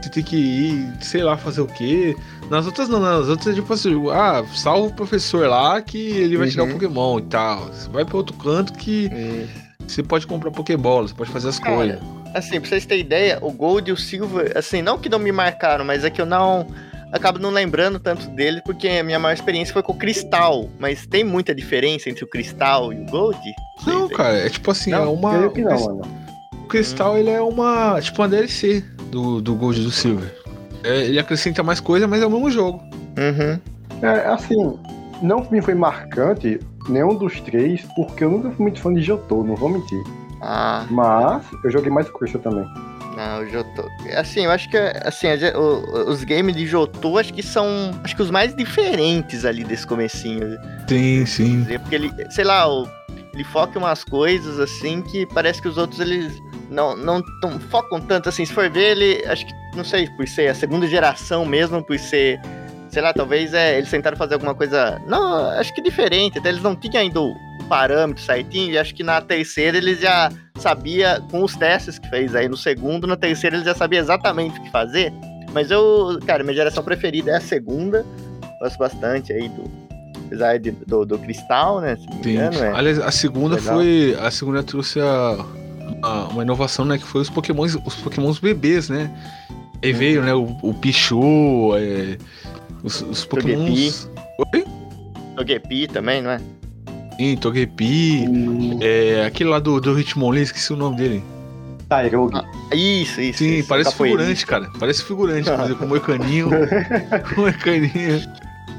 [0.00, 2.14] Você tem que ir, sei lá, fazer o quê.
[2.50, 6.36] Nas outras não, nas outras é tipo assim, ah, salva o professor lá que ele
[6.36, 6.72] vai tirar o Uhum.
[6.74, 7.66] Pokémon e tal.
[7.66, 9.48] Você vai pra outro canto que Isso.
[9.88, 12.00] você pode comprar Pokébola, você pode fazer as Cara, coisas.
[12.34, 15.32] Assim, pra vocês terem ideia, o Gold e o Silver, assim, não que não me
[15.32, 16.66] marcaram, mas é que eu não.
[17.12, 20.68] Acabo não lembrando tanto dele, porque a minha maior experiência foi com o Cristal.
[20.78, 23.38] Mas tem muita diferença entre o Cristal e o Gold?
[23.86, 25.30] Não, cara, é tipo assim, Não, é uma.
[25.30, 26.02] Creio que o não, mano.
[26.52, 27.98] O Cristal, ele é uma.
[28.02, 30.34] Tipo uma DLC do, do Gold e do Silver.
[30.84, 32.82] É, ele acrescenta mais coisa, mas é o mesmo jogo.
[33.18, 33.58] Uhum.
[34.02, 34.78] É, assim,
[35.22, 39.42] não me foi marcante nenhum dos três, porque eu nunca fui muito fã de Jotô,
[39.42, 40.00] não vou mentir.
[40.42, 42.64] Ah, Mas eu joguei mais Crystal também.
[43.16, 43.88] Não, o Jotô.
[44.14, 47.66] Assim, eu acho que assim, a ge- o- os games de Jotô acho que são
[48.04, 50.58] acho que os mais diferentes ali desse comecinho.
[50.86, 51.62] Sim, sim.
[51.62, 52.66] dizer, Porque ele, sei lá,
[53.32, 56.38] ele foca em umas coisas assim que parece que os outros eles
[56.70, 58.44] não, não tão- focam tanto assim.
[58.44, 61.98] Se for ver, ele acho que, não sei, por ser a segunda geração mesmo, por
[61.98, 62.40] ser,
[62.90, 66.38] sei lá, talvez é, eles tentaram fazer alguma coisa, não, acho que diferente.
[66.38, 67.34] Até eles não tinham ainda o
[67.68, 72.34] parâmetro certinho, e acho que na terceira eles já sabia com os testes que fez
[72.34, 75.12] aí no segundo, na terceira eles já sabia exatamente o que fazer.
[75.52, 78.04] Mas eu, cara, minha geração preferida é a segunda.
[78.60, 79.64] Gosto bastante aí do,
[80.26, 81.96] apesar de- do, do cristal, né?
[81.96, 82.72] Se não engano, é.
[82.72, 83.74] Aliás, a segunda Legal.
[83.76, 84.16] foi.
[84.20, 85.44] A segunda trouxe a,
[85.98, 86.98] uma, uma inovação, né?
[86.98, 89.10] Que foi os pokémons, os pokémons bebês, né?
[89.82, 89.98] Aí Uhum.
[89.98, 90.34] veio, né?
[90.34, 92.16] O, o Pichu, é,
[92.82, 94.08] os, os pokémons.
[94.54, 94.64] Oi?
[95.36, 96.40] Togepi também, não é?
[97.18, 98.24] Sim, Togepi.
[98.28, 101.22] Hum, É, aquele lá do, do Hitmonlee, esqueci o nome dele.
[101.88, 102.40] Tyrogue.
[102.74, 103.38] Isso, isso.
[103.38, 104.68] Sim, isso, parece figurante, cara.
[104.78, 106.50] Parece figurante, por exemplo, com o moicaninho.
[107.34, 108.22] com o moicaninho.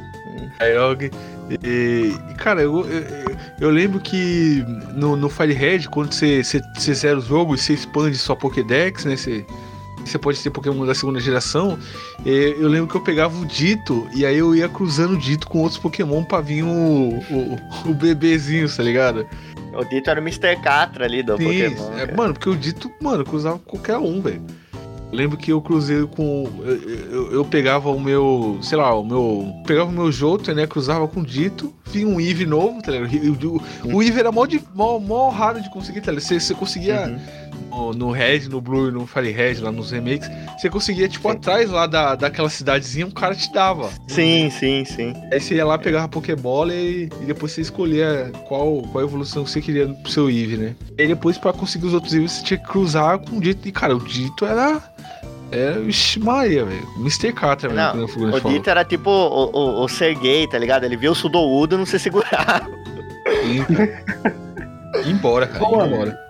[0.59, 1.11] Tyrogue.
[1.63, 7.17] E, cara, eu, eu, eu lembro que no, no Firehead, quando você, você, você zera
[7.17, 9.15] o jogo e você expande sua Pokédex, né?
[9.15, 9.45] Você,
[10.05, 11.77] você pode ter Pokémon da segunda geração.
[12.25, 15.59] eu lembro que eu pegava o Dito e aí eu ia cruzando o Dito com
[15.59, 19.27] outros Pokémon pra vir o, o, o bebezinho, tá ligado?
[19.73, 20.55] O Dito era o Mr.
[20.61, 21.97] Catra ali do Sim, Pokémon.
[21.97, 24.41] é, mano, porque o Dito, mano, cruzava com qualquer um, velho.
[25.11, 26.49] Lembro que eu cruzei com.
[26.63, 26.75] Eu,
[27.11, 28.57] eu- eu pegava o meu.
[28.61, 29.53] Sei lá, o meu.
[29.65, 30.67] Pegava o meu Jolter, né?
[30.67, 31.73] Cruzava com o Dito.
[31.85, 33.09] Vinha um Eve novo, tá ligado?
[33.47, 36.25] O, o, o Eve era mó, de, mó, mó raro de conseguir, tá ligado?
[36.27, 37.19] Você, você conseguia Uhum.
[37.69, 40.29] No, no Red, no Blue e no Fire Red, lá nos remakes.
[40.57, 41.35] Você conseguia, tipo, Sim.
[41.37, 43.89] atrás lá da, daquela cidadezinha, um cara te dava.
[44.07, 45.13] Sim, sim, sim.
[45.31, 49.43] Aí você ia lá, pegava a Pokébola e, e depois você escolhia qual, qual evolução
[49.43, 50.75] que você queria pro seu Eevee, né?
[50.97, 53.67] E aí depois, pra conseguir os outros Eevees, você tinha que cruzar com o Dito.
[53.67, 54.81] E, cara, o Dito era...
[55.49, 56.85] Era, ixi, Maria, velho.
[56.97, 57.31] Mr.
[57.31, 58.51] Catra, velho, O falou.
[58.51, 60.83] Dito era tipo o, o, o Sergei, tá ligado?
[60.83, 62.67] Ele viu o Sudoudo não se segurava.
[63.43, 64.05] Sim, cara.
[65.05, 65.93] Embora, cara, mano.
[65.93, 66.26] embora.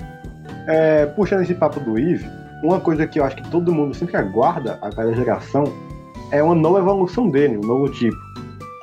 [0.67, 2.25] É, puxando esse papo do Eve,
[2.63, 5.63] uma coisa que eu acho que todo mundo sempre aguarda a cada geração
[6.31, 8.15] é uma nova evolução dele, um novo tipo.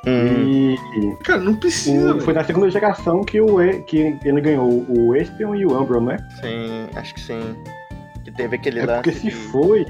[0.07, 0.43] Hum.
[0.47, 0.77] E
[1.23, 5.55] Cara, não precisa, o- foi na segunda geração que, o, que ele ganhou o Espion
[5.55, 6.17] e o Umbreon, né?
[6.41, 7.55] Sim, acho que sim.
[8.23, 9.85] Que teve aquele É lance porque se de, foi,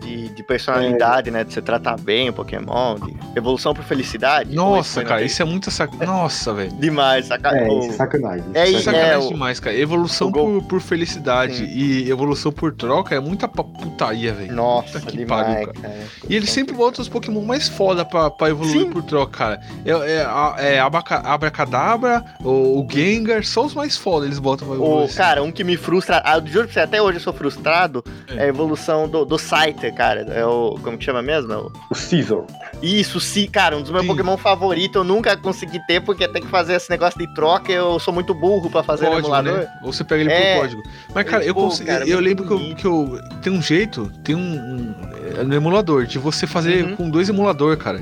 [0.00, 1.44] de, de personalidade, né?
[1.44, 4.54] De você tratar bem o Pokémon, de evolução por felicidade.
[4.54, 5.94] Nossa, cara, isso é muita sac...
[6.04, 6.72] Nossa, velho.
[6.72, 7.50] Demais, saca?
[7.50, 8.44] é, o- isso é sacanagem.
[8.54, 9.76] É, Isso e- Sacanagem é, o- demais, cara.
[9.76, 11.64] Evolução o por, por felicidade Sim.
[11.66, 14.52] e evolução por troca é muita putaria, velho.
[14.54, 15.94] Nossa, Puta que demais, pariu, cara.
[16.28, 18.90] E ele sempre volta os Pokémon mais foda pra, pra evoluir Sim.
[18.90, 19.60] por troca, cara.
[19.84, 24.76] É, é, é Abaca- Abracadabra, o, o Gengar, só os mais foda eles botam pra
[24.76, 25.10] evoluir.
[25.10, 27.32] O, cara, um que me frustra, ah, eu juro pra você, até hoje eu sou
[27.32, 28.36] frustrado, É.
[28.36, 30.20] é a evolução do, do Scyther, cara.
[30.32, 31.52] É o, como que chama mesmo?
[31.52, 32.46] É o- O Scizor.
[32.82, 34.08] Isso, sim, cara, um dos meus Sim.
[34.08, 37.98] Pokémon favoritos, eu nunca consegui ter, porque tem que fazer esse negócio de troca, eu
[37.98, 39.58] sou muito burro pra fazer no código, emulador.
[39.58, 39.68] né?
[39.84, 40.54] Ou você pega ele É.
[40.54, 40.82] por código.
[41.14, 43.20] Mas, cara, eu, consegui, cara, eu muito lembro que eu, que eu.
[43.42, 44.40] Tem um jeito, tem um.
[44.40, 44.94] um-
[45.38, 46.96] é, no emulador, de você fazer Uhum.
[46.96, 47.98] com dois emulador, cara.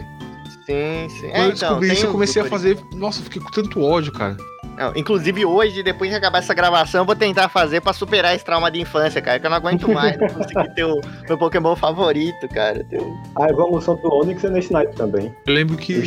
[0.67, 1.29] Sim, sim.
[1.31, 2.79] Quando É, eu então, descobri tem isso, eu comecei a fazer.
[2.95, 4.37] Nossa, eu fiquei com tanto ódio, cara.
[4.79, 8.45] Não, inclusive hoje, depois de acabar essa gravação, eu vou tentar fazer pra superar esse
[8.45, 11.75] trauma de infância, cara, que eu não aguento mais, não consegui ter o meu Pokémon
[11.77, 12.85] favorito, cara.
[12.85, 15.33] Teu- A evolução do Onix é nesse naipe também.
[15.47, 16.01] Eu lembro que,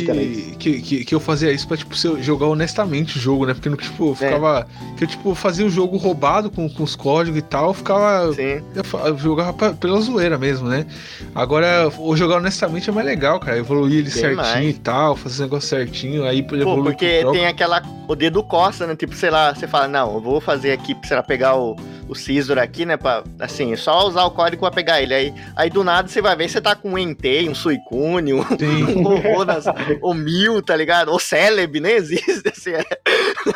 [0.58, 3.54] que, que, que eu fazia isso pra, tipo, jogar honestamente o jogo, né?
[3.54, 4.08] Porque, no, tipo, É.
[4.10, 4.66] eu ficava.
[4.96, 8.32] Que eu, tipo, fazia o jogo roubado com, com os códigos e tal, eu ficava.
[8.32, 8.62] Sim.
[8.74, 10.86] Eu, eu jogava pra- pela zoeira mesmo, né?
[11.34, 13.58] Agora, o jogar honestamente é mais legal, cara.
[13.58, 14.68] Evoluir ele Bem certinho mais.
[14.68, 17.82] e tal, fazer o negócio certinho, aí ele Pô, evolui porque tem aquela.
[18.12, 18.94] O dedo coça, né?
[18.94, 21.74] Tipo, sei lá, você fala, não, eu vou fazer aqui, sei lá, pegar o,
[22.06, 22.98] o Scizor aqui, né?
[22.98, 25.14] Pra, assim, só usar o código pra pegar ele.
[25.14, 28.40] Aí, aí do nada você vai ver, você tá com um Entei, um Suicune, um,
[28.98, 29.64] um robô nas,
[30.02, 31.10] o Mil, tá ligado?
[31.10, 32.72] O Celebi, nem existe, assim.
[32.72, 32.84] É.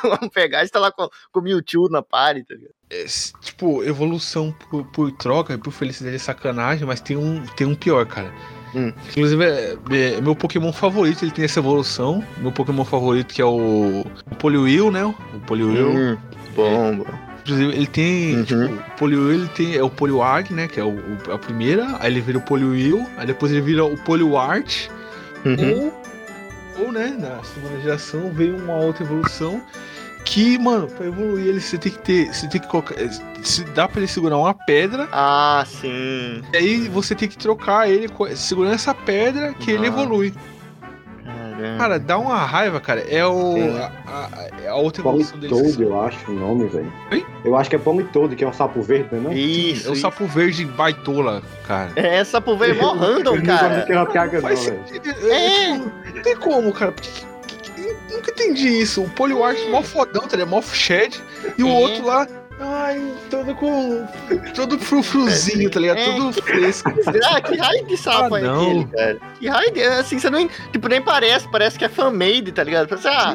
[0.02, 2.74] Vamos pegar, você tá lá com, com o Mewtwo na party, tá ligado?
[2.88, 3.04] É,
[3.42, 7.74] tipo, evolução por, por troca e por felicidade é sacanagem, mas tem um, tem um
[7.74, 8.32] pior, cara.
[8.76, 8.92] Hum.
[9.10, 12.22] Inclusive, é, é meu Pokémon favorito, ele tem essa evolução.
[12.38, 15.02] Meu Pokémon favorito que é o, o Poliwhirl, né?
[15.04, 15.14] O
[15.46, 15.88] Poliwhirl.
[15.88, 16.16] Hum,
[16.54, 17.04] bom, bom.
[17.42, 18.44] Inclusive, ele tem, Uhum.
[18.44, 20.68] tipo, o Poliwhirl, ele tem, é o Poliwag, né?
[20.68, 21.96] Que é o, o- a primeira.
[22.00, 24.88] Aí ele vira o Poliwhirl, aí depois ele vira o Poliwart.
[25.44, 25.92] Uhum.
[26.76, 29.62] Ou, ou, né, na segunda geração veio uma outra evolução
[30.26, 32.94] que, mano, pra evoluir ele você tem que ter, você tem que colocar,
[33.42, 36.42] se dá pra ele segurar uma pedra, Ah, sim.
[36.52, 39.88] e aí você tem que trocar ele segurando essa pedra que ele Ah.
[39.88, 40.34] evolui.
[41.24, 41.78] Caramba.
[41.78, 43.00] Cara, dá uma raiva, cara.
[43.08, 43.54] É o.
[43.78, 45.52] A, a- é a outra evolução dele.
[45.54, 46.92] Pomitoad, eu acho o nome, velho.
[47.10, 47.24] Oi?
[47.44, 49.20] Eu acho que é Pomitoad, que é um sapo verde, né?
[49.24, 49.32] Não?
[49.32, 50.02] Isso, É o isso.
[50.02, 51.92] sapo verde baitola, cara.
[51.96, 53.86] É sapo verde mó random, cara.
[53.88, 54.06] não,
[54.42, 54.80] Faz velho.
[54.86, 55.08] sentido.
[55.30, 56.92] É, tipo, não tem como, cara.
[56.92, 57.35] Porque, que- que- eu
[58.16, 59.02] nunca entendi isso.
[59.02, 60.48] O Poliwart mó fodão, tá ligado?
[60.50, 61.20] Mó shed.
[61.56, 61.72] E o É.
[61.72, 62.26] outro lá.
[62.58, 64.06] Ai, todo com.
[64.54, 65.98] Todo frufruzinho, tá ligado?
[66.00, 66.16] É.
[66.16, 66.90] Todo fresco.
[67.30, 68.62] Ah, que raio de sapo Ah, é não.
[68.70, 69.18] aquele, cara?
[69.38, 69.82] Que raio de.
[69.82, 70.48] Assim, você não.
[70.72, 72.88] Tipo, nem parece, parece que é fan-made, tá ligado?
[72.88, 73.34] Parece, ah,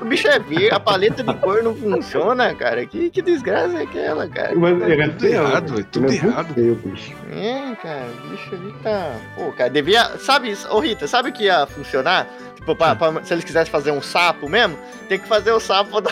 [0.00, 2.84] o bicho é verde, a paleta de cor não funciona, cara.
[2.86, 4.54] Que, que desgraça é aquela, cara?
[4.54, 5.80] Mas ele é tudo errado, velho.
[5.80, 6.54] é tudo é errado.
[6.54, 7.12] feio, bicho.
[7.30, 9.12] É, cara, o bicho ali tá.
[9.34, 10.04] Pô, cara, devia.
[10.18, 12.26] Sabe, ô Rita, sabe o que ia funcionar?
[12.56, 14.76] Tipo, pra- pra- se eles quisessem fazer um sapo mesmo,
[15.08, 16.10] tem que fazer o sapo do.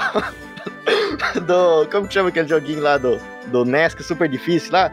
[1.41, 4.91] do como que chama aquele joguinho lá do, do NES, que é super difícil lá?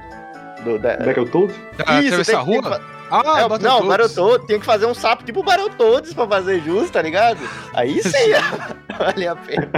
[0.63, 1.55] Do, da, Battletoads?
[1.87, 2.79] Ah, Isso, atravessar a tem que- rua?
[2.79, 3.61] tem Ah, É, Battletoads.
[3.65, 7.39] não, o Battletoads tem que fazer um sapo tipo Battletoads pra fazer justo, tá ligado?
[7.73, 8.31] Aí sim,
[8.97, 9.69] vale a pena.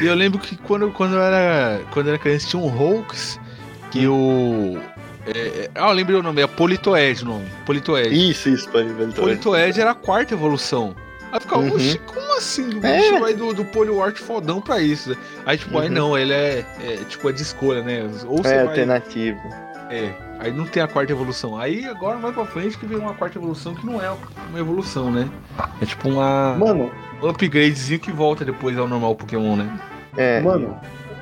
[0.00, 1.80] E eu lembro que quando, quando eu era.
[1.92, 3.38] Quando eu era criança tinha um Hulks
[3.90, 4.78] que o.
[5.26, 7.46] É, é- ah, eu lembrei o nome, é Politoed o nome.
[7.66, 8.08] Politoed.
[8.30, 9.14] Isso, isso, Battletoads.
[9.14, 10.96] Politoed era a quarta evolução.
[11.30, 11.74] Aí ficava, Uhum.
[11.76, 12.78] oxe, como assim?
[12.78, 12.98] O É.
[12.98, 15.16] bicho vai do, do Poliwart fodão pra isso.
[15.46, 15.94] Aí, tipo, aí Uhum.
[15.94, 18.06] não, ele é, é, tipo, é de escolha, né?
[18.26, 18.60] Ou É vai.
[18.66, 19.38] alternativo.
[19.90, 21.58] É, aí não tem a quarta evolução.
[21.58, 24.10] Aí agora mais pra frente que vem uma quarta evolução que não é
[24.48, 25.28] uma evolução, né?
[25.80, 26.90] É tipo uma, Mano,
[27.22, 29.80] um upgradezinho que volta depois ao normal Pokémon, né?
[30.16, 30.40] É.
[30.40, 30.76] mano,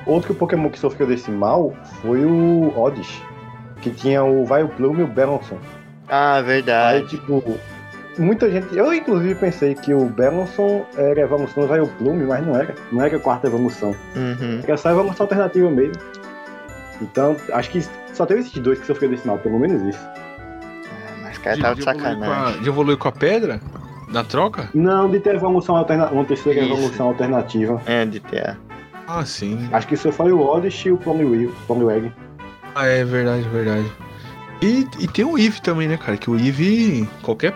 [0.05, 3.21] outro Pokémon que sofreu desse mal foi o Oddish.
[3.81, 5.57] Que tinha o Vileplume e o Bellonson.
[6.07, 7.07] Ah, Aí, verdade.
[7.07, 7.43] tipo,
[8.17, 8.75] muita gente.
[8.75, 12.75] Eu, inclusive, pensei que o Bellonson era a evolução do Vileplume, mas não era.
[12.91, 13.95] Não era a quarta evolução.
[14.15, 14.59] Uhum.
[14.63, 15.95] Era só a evolução alternativa mesmo.
[17.01, 19.99] Então, acho que só teve esses dois que sofreram desse mal, pelo menos isso.
[20.05, 22.61] Ah, Mas o cara tava de a- sacanagem.
[22.61, 23.59] de evoluir com a pedra?
[24.09, 24.69] Na troca?
[24.73, 26.73] Não, de ter evolução alternativa, uma terceira Isso.
[26.73, 27.81] evolução alternativa.
[27.85, 28.57] É, de ter.
[29.07, 29.69] Ah, sim.
[29.71, 32.11] Acho que só foi o Oddish e o Plumweg.
[32.75, 33.89] Ah, é verdade, verdade.
[34.61, 36.17] E, e tem o Eve também, né, cara?
[36.17, 37.53] Que o Eve, qualquer.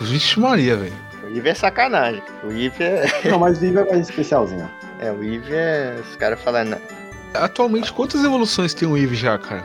[0.00, 0.92] Vixe Maria, velho.
[1.24, 2.22] O Eve é sacanagem.
[2.42, 3.06] O Eve é.
[3.30, 4.68] Não, mas o Eve é mais especialzinho.
[4.98, 6.00] É, o Eve é.
[6.08, 6.78] Os caras falam, não.
[7.34, 9.62] Atualmente, quantas evoluções tem o Eve já, cara?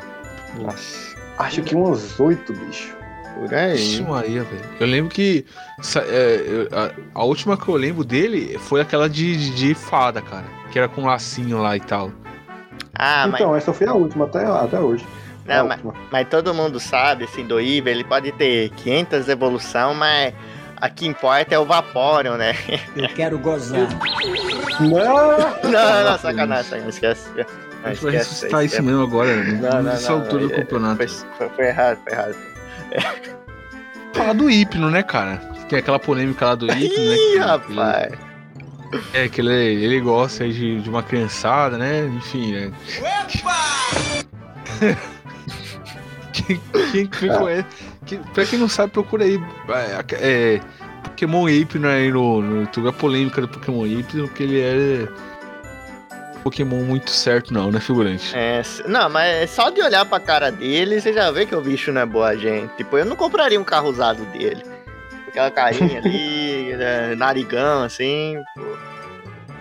[0.56, 1.16] Nossa.
[1.38, 2.96] Acho que umas oito, bicho.
[3.36, 3.76] Por aí.
[3.76, 4.66] Vixe Maria, velho.
[4.80, 5.46] Eu lembro que.
[5.96, 10.46] é, a, a última que eu lembro dele foi aquela de, de, de fada, cara.
[10.72, 12.12] Que era com lacinho lá e tal.
[12.96, 15.06] Ah, mas, então, essa foi a última até, até hoje.
[15.48, 15.94] É não, mas, última.
[16.12, 20.34] mas todo mundo sabe, assim, do Eve, ele pode ter 500 evolução, mas
[20.76, 22.56] a que importa é o Vaporeon, né?
[22.96, 23.88] Eu quero gozar.
[24.80, 25.58] Não!
[25.68, 27.30] Não, não, não, sacanagem, sacanagem, esquece.
[27.84, 31.08] A gente vai ressuscitar isso mesmo agora, Não, não, nessa não, altura do é- campeonato.
[31.38, 32.36] Foi, foi- errado, foi errado.
[34.14, 35.38] Falar do Hipno, né, cara?
[35.70, 37.16] Tem aquela polêmica lá do Hipno, né?
[37.16, 38.14] Ih, rapaz.
[39.14, 42.06] É, que ele, ele gosta aí de, de uma criançada, né?
[42.08, 42.72] Enfim, né?
[46.34, 46.60] quem,
[46.92, 47.66] quem, quem conhece.
[48.06, 49.40] Quem, pra quem não sabe, procura aí.
[49.70, 50.62] É, é,
[51.04, 52.88] Pokémon Hypno aí no, no YouTube.
[52.88, 55.08] A polêmica do Pokémon Hypno, que ele é.
[56.48, 58.32] Pokémon muito certo, não, né, figurante?
[58.34, 61.92] É, não, mas só de olhar pra cara dele, você já vê que o bicho
[61.92, 62.74] não é boa gente.
[62.78, 64.64] Tipo, eu não compraria um carro usado dele.
[65.28, 68.62] Aquela carinha ali, né, narigão, assim, pô,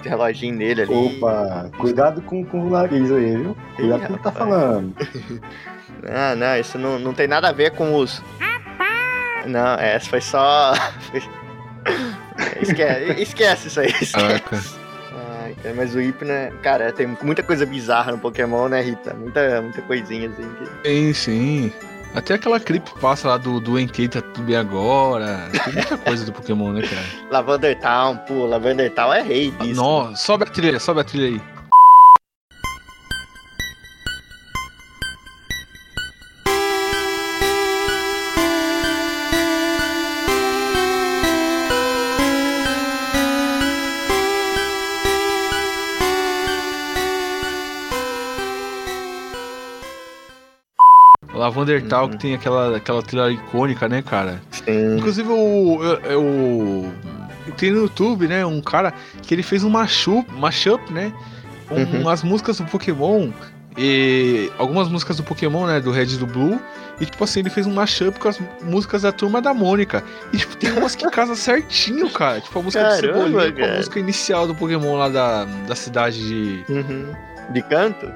[0.04, 0.94] reloginho dele ali.
[0.94, 3.56] Opa, cuidado com, com o nariz aí, viu?
[3.74, 4.94] Cuidado com o que tá falando.
[6.04, 8.22] Não, não, isso não, não tem nada a ver com os.
[9.44, 10.72] Não, essa foi só.
[12.62, 13.92] esquece, esquece isso aí.
[14.00, 14.75] Esquece.
[15.62, 19.14] Cara, mas o Hypno, é- cara, tem muita coisa bizarra no Pokémon, né, Rita?
[19.14, 20.48] Muita, muita coisinha assim.
[20.82, 20.88] Que...
[20.88, 21.72] Sim, sim.
[22.14, 25.48] Até aquela creepypasta lá do, do Enkei tá tudo bem agora.
[25.64, 27.02] Tem muita coisa do Pokémon, né, cara?
[27.30, 29.74] Lavender Town, pô, Lavender Town é rei disso.
[29.74, 31.55] Nossa, sobe a trilha, sobe a trilha aí.
[51.56, 52.10] Lavander Tal, Uhum.
[52.10, 54.40] que tem aquela, aquela trilha icônica, né, cara?
[54.50, 54.96] Sim.
[54.98, 56.92] Inclusive, o, eu, eu-
[57.56, 58.92] tem no YouTube, né, um cara
[59.22, 61.12] que ele fez um mashup, mashup né,
[61.68, 62.08] com Uhum.
[62.08, 63.30] as músicas do Pokémon
[63.78, 66.60] e algumas músicas do Pokémon, né, do Red e do Blue,
[67.00, 70.02] e tipo assim, ele fez um mashup com as músicas da Turma da Mônica.
[70.32, 73.58] E tipo, tem umas que casam certinho, cara, tipo a música Caramba, de Cebolinha com
[73.58, 73.76] a cara.
[73.76, 77.12] música inicial do Pokémon lá da, da cidade de, Uhum.
[77.52, 78.10] De canto?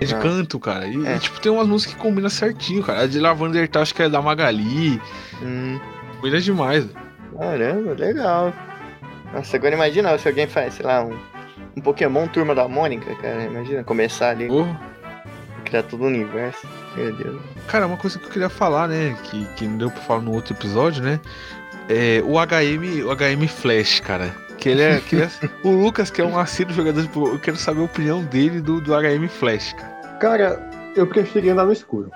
[0.00, 0.20] De Não.
[0.22, 0.86] canto, cara.
[0.86, 1.16] E, É.
[1.16, 3.02] e, tipo, tem umas músicas que combinam certinho, cara.
[3.02, 5.00] A de Lavander Tal, acho que é da Magali.
[5.42, 5.78] Hum.
[6.20, 6.84] Cuida demais.
[6.84, 6.96] velho.
[7.38, 8.52] Caramba, legal.
[9.32, 11.16] Nossa, agora imagina se alguém faz, sei lá, um,
[11.76, 13.44] um Pokémon Turma da Mônica, cara.
[13.44, 14.78] Imagina começar ali, Porra.
[15.64, 16.66] criar todo o universo.
[16.96, 17.40] Meu Deus.
[17.68, 19.16] Cara, uma coisa que eu queria falar, né?
[19.24, 21.20] Que, que não deu pra falar no outro episódio, né?
[21.88, 24.34] É o HM, o HM Flash, cara.
[24.60, 25.00] Que ele é.
[25.00, 25.30] que ele é-
[25.66, 28.80] o Lucas, que é um assíduo jogador, tipo, eu quero saber a opinião dele do,
[28.80, 29.90] do HM Flash, cara.
[30.20, 32.10] Cara, eu preferia andar no escuro.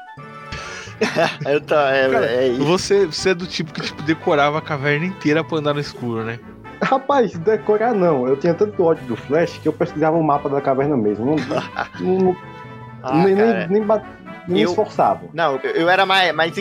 [1.45, 2.65] Eu tô, é, Cara, é isso.
[2.65, 6.23] Você, você é do tipo que tipo, decorava a caverna inteira pra andar no escuro,
[6.23, 6.39] né?
[6.81, 8.29] Rapaz, decorar não.
[8.29, 11.27] Eu tinha tanto ódio do Flash que eu pesquisava o mapa da caverna mesmo.
[11.27, 11.37] Não,
[12.01, 12.37] não-
[13.03, 13.87] Ah, nem, nem, nem,
[14.47, 15.23] nem Eu- esforçava.
[15.33, 16.55] Não, eu, eu era mais, mais,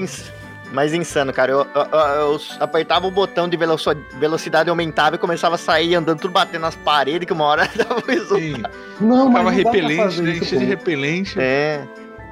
[0.73, 1.51] mais insano, cara.
[1.51, 6.19] Eu, eu- eu- apertava o botão de veloci- velocidade aumentava e começava a sair andando
[6.19, 8.37] tudo batendo nas paredes, que uma hora dava um.
[8.37, 8.63] Sim,
[8.99, 10.31] Não, ficava mas não repelente, né?
[10.31, 11.35] isso, de repelente.
[11.39, 11.81] É.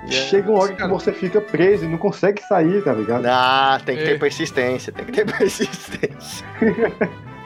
[0.08, 3.24] Chega uma hora que você fica preso e não consegue sair, tá ligado?
[3.28, 4.06] Ah, tem que É.
[4.08, 6.44] ter persistência, tem que ter persistência.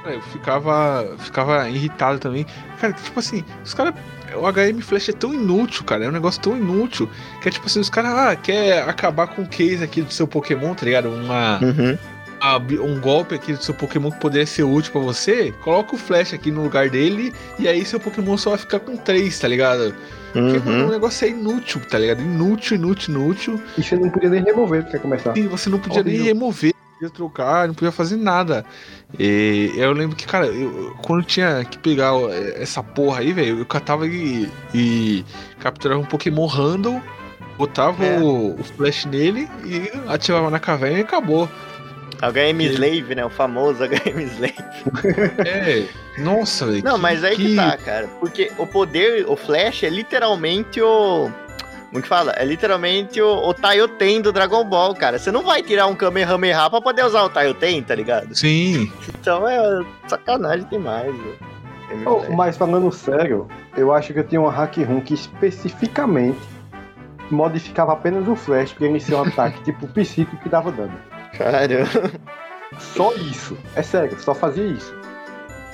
[0.06, 2.46] Eu ficava, ficava irritado também.
[2.80, 3.94] Cara, tipo assim, os caras.
[4.38, 6.06] O HM Flash é tão inútil, cara.
[6.06, 7.10] É um negócio tão inútil.
[7.42, 10.28] Que é tipo assim, os caras, ah, quer acabar com o case aqui do seu
[10.28, 11.10] Pokémon, tá ligado?
[11.10, 11.98] Uma, Uhum.
[12.42, 15.54] a- um golpe aqui do seu Pokémon que poderia ser útil pra você.
[15.64, 17.34] Coloca o Flash aqui no lugar dele.
[17.60, 19.94] E aí seu Pokémon só vai ficar com 3, tá ligado?
[20.34, 20.90] Porque, mano, o Uhum.
[20.92, 22.22] negócio é inútil, tá ligado?
[22.22, 23.62] Inútil, inútil, inútil.
[23.78, 25.38] E você não podia nem remover pra começar.
[25.38, 28.66] E você não podia nem remover, podia trocar, não podia fazer nada.
[29.20, 32.12] E eu lembro que, cara, eu, quando tinha que pegar
[32.56, 35.24] essa porra aí, velho, eu catava e, e
[35.60, 37.02] capturava um Pokémon random,
[37.58, 38.20] botava É.
[38.20, 41.50] o, o flash nele e ativava na caverna e acabou.
[42.22, 43.26] HM Que- Slave, né?
[43.26, 44.56] O famoso HM Slave.
[45.46, 45.84] É,
[46.18, 46.84] nossa, velho.
[46.84, 47.50] Não, que- mas aí que...
[47.50, 48.08] que tá, cara.
[48.20, 51.30] Porque o poder, o Flash é literalmente o.
[51.96, 52.34] Como que fala?
[52.36, 55.18] É literalmente o, o Taioten do Dragon Ball, cara.
[55.18, 58.36] Você não vai tirar um Kamehameha pra poder usar o Taioten, tá ligado?
[58.36, 61.40] Sim, Então é sacanagem demais, velho.
[61.90, 66.42] HM Oh, mas falando sério, eu acho que eu tinha uma hack room que especificamente
[67.32, 71.00] modificava apenas o flash pra iniciar um ataque tipo psíquico que dava dano.
[71.38, 72.12] Caramba.
[72.78, 73.58] Só isso.
[73.74, 74.94] É sério, só fazia isso.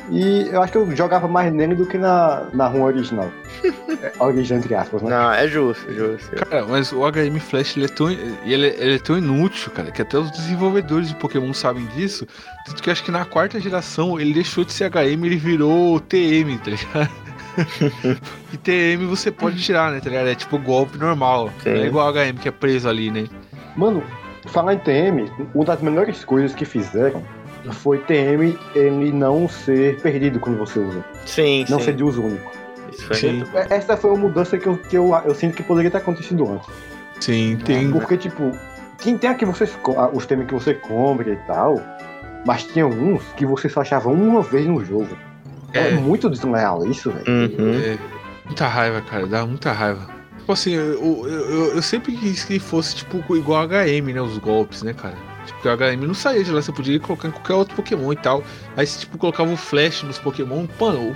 [0.09, 3.31] E eu acho que eu jogava mais nele do que na, na rua original.
[4.01, 5.09] É, original entre aspas, né?
[5.11, 6.31] Não, é justo, justo.
[6.49, 9.91] cara, mas o HM Flash ele é, tão, ele, é- ele é tão inútil, cara,
[9.91, 12.25] que até os desenvolvedores de Pokémon sabem disso.
[12.65, 15.99] Tanto que acho que na quarta geração ele deixou de ser HM e ele virou
[15.99, 17.11] TM, tá ligado?
[18.53, 20.27] e TM você pode tirar, né, tá ligado?
[20.29, 21.51] É tipo golpe normal.
[21.61, 21.69] Sim.
[21.73, 23.27] Não é igual HM que é preso ali, né?
[23.75, 24.01] Mano,
[24.47, 27.21] falar em TM, uma das melhores coisas que fizeram
[27.71, 31.03] foi TM ele não ser perdido quando você usa.
[31.25, 31.85] Sim, Não sim.
[31.85, 32.51] ser de uso único.
[32.91, 33.43] Isso foi Sim.
[33.53, 36.49] É- Essa foi uma mudança que eu, que eu, eu sinto que poderia ter acontecido
[36.51, 36.67] antes.
[37.19, 37.91] Sim, tem.
[37.91, 38.51] Porque, tipo,
[38.97, 39.69] quem tem aqui você,
[40.13, 41.79] os temas que você compra e tal,
[42.45, 45.09] mas tinha uns que você só achava uma vez no jogo.
[45.73, 45.91] É, É.
[45.91, 47.25] muito desleal isso, velho.
[47.29, 47.73] Uhum.
[47.79, 47.97] É,
[48.45, 50.05] muita raiva, cara, dá muita raiva.
[50.39, 54.19] Tipo assim, eu, eu, eu- eu sempre quis que fosse tipo igual HM, né?
[54.21, 55.15] Os golpes, né, cara?
[55.51, 58.11] Tipo, que o HM não saía de lá, você podia colocar em qualquer outro Pokémon
[58.13, 58.43] e tal.
[58.75, 60.65] Aí você, tipo, colocava o Flash nos Pokémon.
[60.79, 61.13] Mano,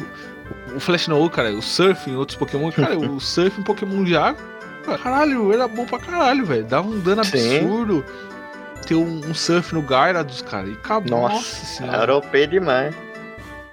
[0.74, 2.71] o, o Flash não, cara, o Surf em outros Pokémon.
[2.71, 4.43] Cara, o Surf em Pokémon de água,
[5.02, 6.63] caralho, era bom pra caralho, velho.
[6.65, 7.58] Dava um dano Sim.
[7.58, 8.06] absurdo.
[8.86, 10.67] Ter um, um Surf no Gyarados, cara.
[10.67, 11.10] E acabou.
[11.21, 11.98] Nossa, Nossa senhora.
[12.04, 12.95] Era OP demais.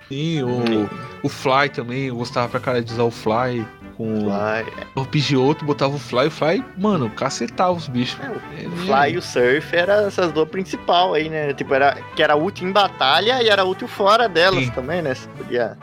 [0.09, 0.89] Sim, Hum.
[1.23, 5.05] o, o Fly também, eu gostava pra cara de usar o Fly com Fly, o
[5.05, 8.19] Pidgeotto, botava o Fly, o Fly, mano, cacetava os bichos.
[8.25, 8.77] É, o É?
[9.07, 11.53] Fly e o Surf eram essas duas principal aí, né?
[11.55, 14.71] Tipo, era, que era útil em batalha e era útil fora delas Sim.
[14.71, 15.15] também, né?
[15.15, 15.77] Você podia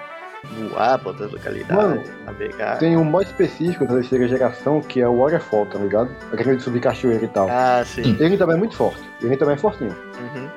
[0.69, 2.77] voar pra outras localidades, Mano, navegar.
[2.79, 6.09] Tem um modo específico da terceira geração que é o Waterfall, tá ligado?
[6.31, 7.47] Aquele de subir cachoeira e tal.
[7.49, 8.15] Ah, sim.
[8.19, 9.01] Ele também é muito forte.
[9.21, 9.95] Ele também é fortinho.
[10.35, 10.49] Uhum.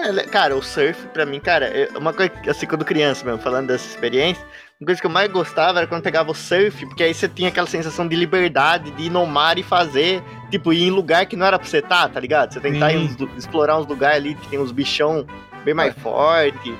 [0.00, 3.40] É, cara, o surf, pra mim, cara, é uma coisa, que, assim, quando criança mesmo,
[3.40, 4.44] falando dessa experiência,
[4.80, 7.48] uma coisa que eu mais gostava era quando pegava o surf, porque aí você tinha
[7.48, 11.34] aquela sensação de liberdade, de ir no mar e fazer, tipo, ir em lugar que
[11.34, 12.52] não era pra você estar, tá ligado?
[12.52, 15.26] Você tentar uns explorar uns lugares ali que tem uns bichão
[15.64, 16.72] bem mais forte.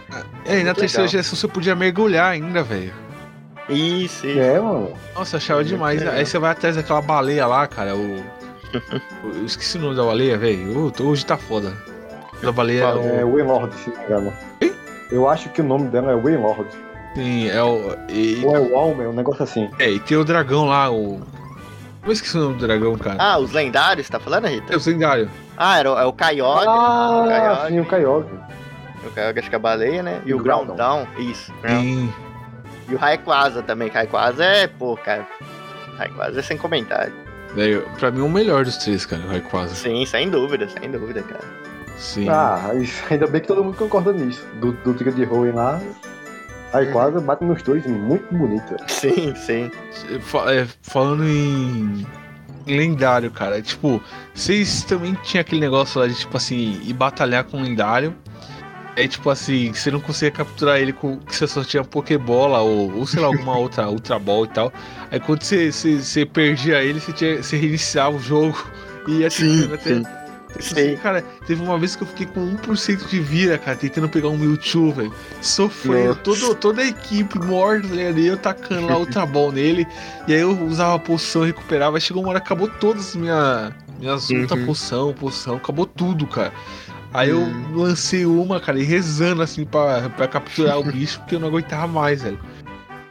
[0.47, 1.09] É, e na terceira legal.
[1.09, 2.95] geração você podia mergulhar ainda, velho.
[3.69, 4.39] Isso, isso.
[4.39, 4.93] É, mano.
[5.17, 5.99] Nossa, achava demais.
[5.99, 6.15] legal.
[6.15, 8.25] Aí você vai atrás daquela baleia lá, cara, o.
[9.25, 10.93] eu esqueci o nome da baleia, velho.
[11.01, 11.77] Hoje tá foda.
[12.41, 13.33] Da baleia é É o.
[13.33, 14.33] Waylord, se não me engano.
[15.11, 16.69] Eu acho que o nome dela é Waylord.
[17.15, 17.97] Sim, é o.
[18.09, 19.69] E, Ou é Walmer, um negócio assim.
[19.79, 21.21] é, e tem o dragão lá, o.
[22.07, 23.17] Eu esqueci o nome do dragão, cara.
[23.19, 24.73] Ah, os lendários, você tá falando, Rita?
[24.73, 25.31] É o lendário.
[25.57, 27.67] Ah, era o, é o Coyote, Ah, Coyote.
[27.73, 28.31] sim, o Coyote.
[29.07, 30.23] o Coyote acho que é a baleia, né?
[30.25, 30.75] E E o o Groudon.
[30.77, 31.53] Groundon, isso.
[31.67, 32.13] Sim.
[32.89, 35.27] E o Rayquaza também, Rayquaza é, pô, cara,
[35.99, 37.13] Rayquaza é sem comentário.
[37.55, 39.75] Velho, pra mim é o melhor dos três, cara, o Rayquaza.
[39.75, 41.45] Sim, sem dúvida, sem dúvida, cara.
[41.99, 42.29] Sim.
[42.31, 42.71] Ah,
[43.11, 44.47] ainda bem que todo mundo concorda nisso.
[44.61, 45.81] Do, do trio de Hoenn lá.
[46.73, 48.77] Aí quase bate nos dois, muito bonito.
[48.89, 49.71] Sim, sim.
[50.49, 52.07] É, falando em,
[52.67, 54.03] lendário, cara, tipo,
[54.35, 58.15] vocês também tinham aquele negócio lá de, tipo assim, ir batalhar com um lendário.
[58.97, 62.93] É tipo assim, você não conseguia capturar ele com que você só tinha Pokébola ou,
[62.97, 64.73] ou sei lá, alguma outra Ultra Ball e tal.
[65.11, 68.59] Aí quando você, você, você perdia ele, você, tinha, você reiniciava o jogo
[69.07, 69.95] e ia Sim, até.
[69.95, 70.03] sim.
[70.59, 70.97] Sim.
[70.97, 74.37] cara, teve uma vez que eu fiquei com 1% de vida, cara, tentando pegar um
[74.37, 75.13] Mewtwo, velho.
[75.41, 77.87] Sofrendo, todo, toda a equipe morta?
[77.95, 79.87] E eu tacando lá Ultra Ball nele.
[80.27, 81.99] E aí eu usava a poção, recuperava.
[82.01, 84.41] Chegou uma hora, acabou todas as minha, minhas Uhum.
[84.43, 86.53] ultra poção, poção, acabou tudo, cara.
[87.15, 87.69] Aí eu Hum.
[87.75, 91.87] lancei uma, cara, e rezando assim pra, pra capturar o bicho, porque eu não aguentava
[91.87, 92.39] mais, velho.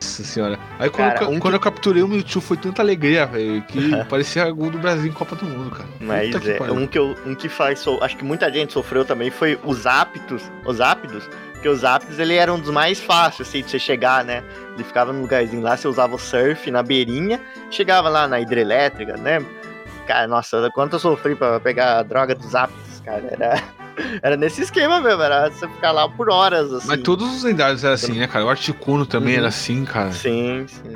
[0.01, 0.59] Nossa senhora.
[0.79, 3.91] Aí quando, Cara, eu, um quando eu capturei o Mewtwo foi tanta alegria, velho, que
[4.05, 5.89] parecia gol do Brasil em Copa do Mundo, cara.
[5.99, 6.75] Mas Puta que é, pariu.
[6.75, 7.83] um que, eu, um que faz.
[8.01, 10.51] Acho que muita gente sofreu também foi os Aptos.
[10.65, 11.27] Os Aptos.
[11.53, 14.43] Porque os Aptos ele era um dos mais fáceis, assim, de você chegar, né?
[14.75, 17.41] Ele ficava num lugarzinho lá, você usava o surf na beirinha,
[17.71, 19.43] chegava lá na hidrelétrica, né?
[20.05, 23.23] Cara, nossa, quanto eu sofri pra pegar a droga dos Aptos, cara.
[23.31, 23.63] Era,
[24.21, 26.87] era nesse esquema mesmo, era você ficar lá por horas, assim.
[26.87, 28.45] Mas todos os lendários eram assim, né, cara?
[28.45, 29.39] O Articuno também Uhum.
[29.39, 30.11] era assim, cara.
[30.11, 30.93] Sim, sim.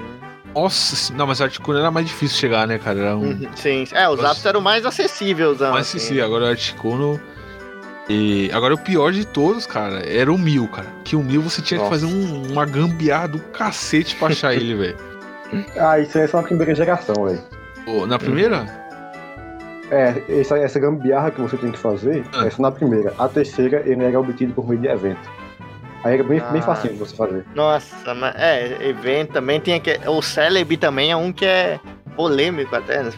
[0.54, 3.00] Nossa, não, mas o Articuno era mais difícil chegar, né, cara?
[3.00, 3.86] Era um Uhum, sim.
[3.94, 4.50] É, os Nossa.
[4.50, 5.98] Eram mais acessíveis, mais assim.
[5.98, 6.26] acessível.
[6.26, 7.20] Agora o Articuno.
[8.10, 10.88] E agora o pior de todos, cara, era o Mil, cara.
[11.06, 11.90] Que o Mil você tinha Nossa.
[11.96, 14.98] que fazer um- uma gambiarra do cacete pra achar ele, velho.
[15.78, 17.42] Ah, isso aí é só na primeira geração, velho.
[17.86, 18.81] Pô, Na primeira?
[19.92, 22.46] É, essa, essa gambiarra que você tem que fazer, Ah.
[22.48, 23.14] é só na primeira.
[23.20, 25.30] A terceira, ele era obtido por meio de evento.
[26.04, 26.66] Aí era bem, bem Ah.
[26.66, 27.46] facinho de você fazer.
[27.54, 30.08] Nossa, mas é, evento também tem aquele.
[30.08, 31.80] O Celebi também é um que é
[32.16, 33.12] polêmico até, né?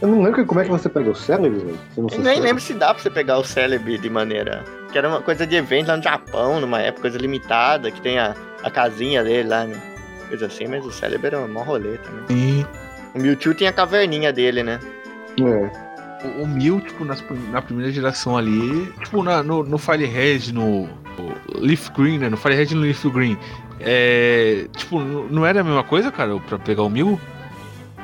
[0.00, 1.78] Eu não lembro como é que você pegou o Celebi, velho.
[1.96, 2.40] Eu nem sabe.
[2.40, 4.62] lembro se dá pra você pegar o Celebi de maneira.
[4.92, 8.16] Que era uma coisa de evento lá no Japão, numa época, coisa limitada, que tem
[8.18, 9.76] a, a casinha dele lá, né?
[10.28, 12.24] Coisa assim, mas o Celebi era um mó rolê também.
[12.28, 12.66] Sim.
[13.14, 14.78] O Mewtwo tinha a caverninha dele, né?
[15.46, 15.70] É.
[16.38, 17.22] O, o Mil, tipo, nas
[17.52, 22.28] na primeira geração ali, tipo, na- no, no Fire Red, no, no Leaf Green, né?
[22.28, 23.36] No Fire Red e no Leaf Green.
[23.80, 24.66] É.
[24.76, 27.20] Tipo, não era a mesma coisa, cara, pra pegar o Mil?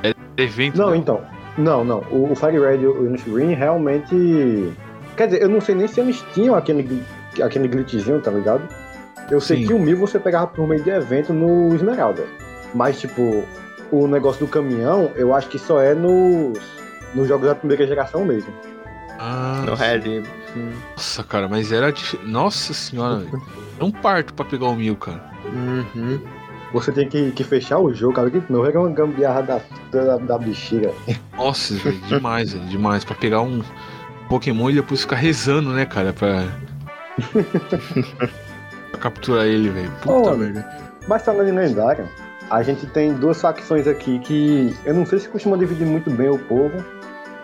[0.03, 0.79] Era evento.
[0.79, 0.97] Não, né?
[0.97, 1.21] então.
[1.59, 1.99] Não, não.
[2.11, 4.73] O, o Fire Red e o Infinite Green realmente.
[5.17, 7.03] Quer dizer, eu não sei nem se eles tinham aquele,
[7.43, 8.63] aquele glitchzinho, tá ligado?
[9.31, 9.67] Eu sei Sim.
[9.69, 12.25] que o Mil você pegava por meio de evento no Esmeralda.
[12.75, 13.45] Mas, tipo,
[13.93, 16.59] o negócio do caminhão, eu acho que só é nos,
[17.15, 18.53] nos jogos da primeira geração mesmo.
[19.19, 20.23] Ah, No Red.
[20.97, 21.93] Nossa, cara, mas era.
[21.93, 23.43] dif- Nossa senhora, velho.
[23.81, 25.23] É um parto pra pegar o Mil, cara.
[25.47, 26.21] Uhum.
[26.73, 28.29] Você tem que, que fechar o jogo, cara.
[28.31, 29.61] Que não era uma gambiarra da,
[29.93, 30.93] da, da bexiga.
[31.37, 33.05] Nossa, velho, demais, velho, demais.
[33.05, 33.63] Pra pegar um
[34.29, 36.45] Pokémon e depois ficar rezando, né, cara, pra.
[38.91, 39.91] pra capturar ele, velho.
[40.03, 40.69] Puta Ô, merda.
[41.07, 42.09] Mas falando em lendário,
[42.51, 46.29] a gente tem duas facções aqui que eu não sei se costuma dividir muito bem
[46.31, 46.85] o povo.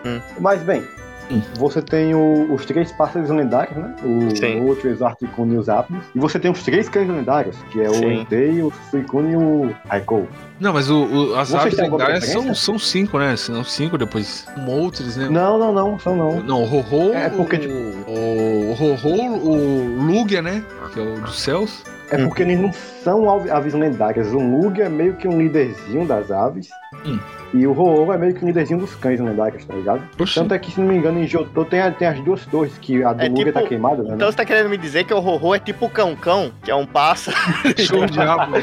[0.05, 0.19] Hum.
[0.39, 0.83] Mas bem,
[1.31, 1.41] Hum.
[1.55, 3.95] você tem o- os três pássaros lendários, né?
[4.03, 4.59] O Sim.
[4.61, 6.03] Ultras, o Articuno e os Zapdos.
[6.13, 8.21] E você tem os três cães lendários, que é o Sim.
[8.21, 10.27] Entei, o Suicune e o Raikou.
[10.59, 13.35] Não, mas o, o- as Vocês aves lendárias são, são cinco, né?
[13.37, 14.45] São cinco depois.
[14.57, 15.29] Moltres, né?
[15.29, 16.41] Não, não, não, são não.
[16.43, 17.73] Não, o Ho-Ho, É, porque, o, tipo-
[18.11, 20.63] o, o o Lugia, né?
[20.93, 21.83] Que é o dos céus.
[22.11, 22.71] É porque eles não
[23.03, 24.27] são aves- aves lendárias.
[24.33, 26.69] O Lug é meio que um líderzinho das aves.
[27.05, 27.17] Hum.
[27.53, 30.01] E o Ho-Oh é meio que um líderzinho dos cães lendários, tá ligado?
[30.19, 30.35] Oxi.
[30.35, 32.77] Tanto é que, se não me engano, em Jotô tem, a- tem as duas torres,
[32.79, 34.11] que a do É Lugia tipo- tá queimada, né?
[34.15, 36.75] Então você tá querendo me dizer que o Rorô é tipo o Cão-Cão, que é
[36.75, 37.35] um pássaro.
[37.77, 38.59] Show de diabo, né?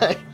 [0.00, 0.16] É.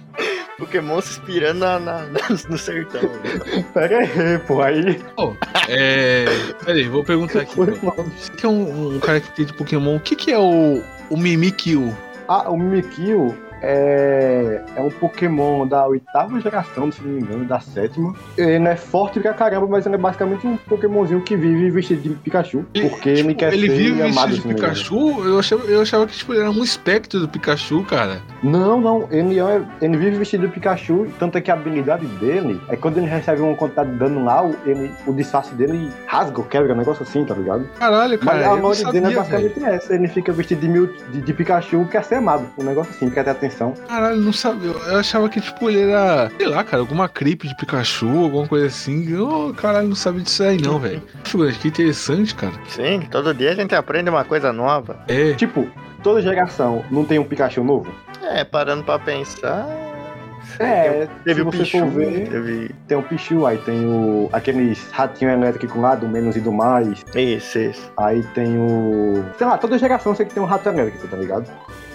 [0.59, 3.03] Pokémon se inspirando na, na- na- no sertão.
[3.03, 3.65] né?
[3.73, 4.99] Pera aí, pô, aí.
[5.17, 5.37] Pô,
[5.69, 6.25] é.
[6.65, 7.55] Peraí, vou perguntar aqui.
[7.57, 10.83] Você que é um, um cara que tem de Pokémon, o que, que é o,
[11.09, 11.97] o Mimikyu?
[12.27, 17.61] Ah, o Mimikyu é, é um Pokémon da oitava geração, se não me engano, da
[17.61, 18.15] sétima.
[18.37, 22.03] Ele não é forte pra caramba, mas ele é basicamente um Pokémonzinho que vive vestido
[22.03, 22.65] de Pikachu.
[22.73, 24.55] Porque ele, tipo, quer ele ser vive vestido de engano.
[24.55, 25.25] Pikachu?
[25.27, 28.21] Eu achava, eu achava que tipo, ele era um espectro do Pikachu, cara.
[28.43, 32.61] Não, não, ele, é, ele vive vestido de Pikachu, tanto é que a habilidade dele
[32.69, 36.39] é quando ele recebe uma quantidade de dano lá, o- ele, o disfarce dele rasga,
[36.39, 37.67] ou quebra, um negócio assim, tá ligado?
[37.79, 38.37] Caralho, cara.
[38.39, 39.17] Mas a maioria dele é velho.
[39.17, 42.93] basicamente essa, ele fica vestido de, Mew- de, de Pikachu, quer ser amado, um negócio
[42.93, 43.48] assim, quer ter atenção.
[43.89, 44.71] Caralho, não sabia.
[44.71, 48.67] Eu achava que, tipo, ele era, sei lá, cara, alguma creep de Pikachu, alguma coisa
[48.67, 49.11] assim.
[49.13, 51.03] Eu, caralho, não sabia disso aí, não, velho.
[51.25, 52.55] Que interessante, cara.
[52.69, 55.01] Sim, todo dia a gente aprende uma coisa nova.
[55.09, 55.33] É.
[55.35, 55.69] Tipo,
[56.03, 57.93] toda geração não tem um Pikachu novo?
[58.23, 59.67] É, parando pra pensar.
[60.59, 62.75] É, Teve o você Pichu, for ver, teve.
[62.89, 67.05] tem o Pichu, aí tem o aqueles ratinhos elétricos lá, do menos e do mais.
[67.15, 67.93] Isso, isso.
[67.97, 69.25] Aí tem o.
[69.37, 71.49] Sei lá, toda geração sei que tem um rato elétrico, tá ligado?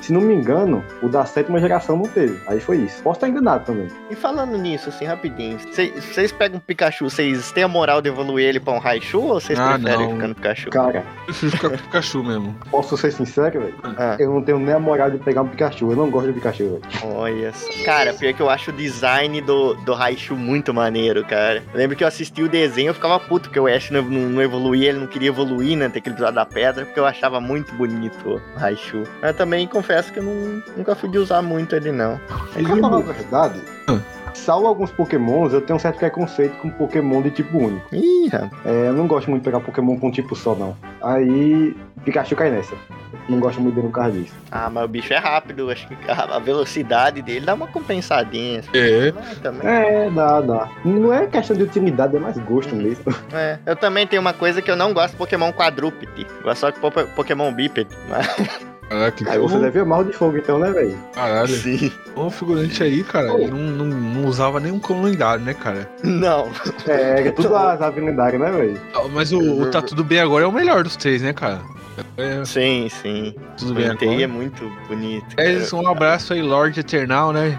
[0.04, 2.38] Se não me engano, o da sétima geração não teve.
[2.47, 3.01] Aí foi isso.
[3.01, 3.88] Posso estar enganado também.
[4.10, 8.10] E falando nisso, assim, rapidinho, cê- vocês pegam um Pikachu, vocês têm a moral de
[8.10, 10.16] evoluir ele pra um Raichu ou vocês Ah, preferem não.
[10.16, 10.70] ficar no Pikachu?
[10.72, 12.56] Cara, Eu prefiro ficar com o Pikachu mesmo.
[12.70, 13.76] posso ser sincero, velho?
[13.97, 15.89] Ah, Eu não tenho nem a moral de pegar um Pikachu.
[15.91, 16.82] Eu não gosto de Pikachu, velho.
[17.16, 17.70] olha só.
[17.86, 21.64] Cara, pior que eu acho o design do, do Raichu muito maneiro, cara.
[21.74, 24.30] Eu lembro que eu assisti o desenho eu ficava puto, porque o Ash não, não,
[24.30, 25.88] não evoluía, ele não queria evoluir, né?
[25.88, 29.04] Ter aquele episódio da pedra, porque eu achava muito bonito o Raichu.
[29.22, 32.20] Mas também confesso que eu não, nunca fui de usar muito ele, não.
[32.56, 34.00] E pra falar a verdade, Ah.
[34.34, 37.94] salvo alguns pokémons, eu tenho um certo preconceito com pokémon de tipo único.
[37.94, 38.52] Ih, rapaz.
[38.66, 40.76] É, eu não gosto muito de pegar pokémon com tipo só, não.
[41.02, 42.74] Aí, Pikachu cai nessa.
[43.30, 44.34] Não gosto muito dele no causa disso.
[44.52, 48.60] Ah, mas o bicho é rápido, acho que a velocidade dele dá uma compensadinha.
[48.60, 48.70] assim.
[48.74, 49.14] É.
[49.41, 49.66] Também.
[49.70, 50.70] É, dá, dá.
[50.84, 53.06] Não é questão de utilidade, é mais gosto mesmo.
[53.32, 56.28] É, eu também tenho uma coisa que eu não gosto de Pokémon quadrúpede.
[56.44, 57.96] Gosto só de po- Pokémon bípede.
[58.10, 58.28] Mas...
[58.90, 60.96] Caraca, Aí você deve amar o de fogo, então, né, velho?
[61.14, 61.48] caralho.
[61.48, 61.92] Sim.
[62.16, 65.90] O figurante aí, cara, ele não, não, não usava nenhum cão lendário, né, cara?
[66.04, 66.50] Não.
[66.88, 68.80] É, é tudo as aves lendárias, né, velho?
[68.94, 71.62] Ah, Mas o, o Tá Tudo Bem Agora é o melhor dos três, né, cara?
[72.18, 73.36] É, Sim, sim.
[73.58, 74.28] tudo bem Entei é agora.
[74.28, 75.26] muito bonito.
[75.38, 77.58] É, um abraço aí, Lorde Eternal, né?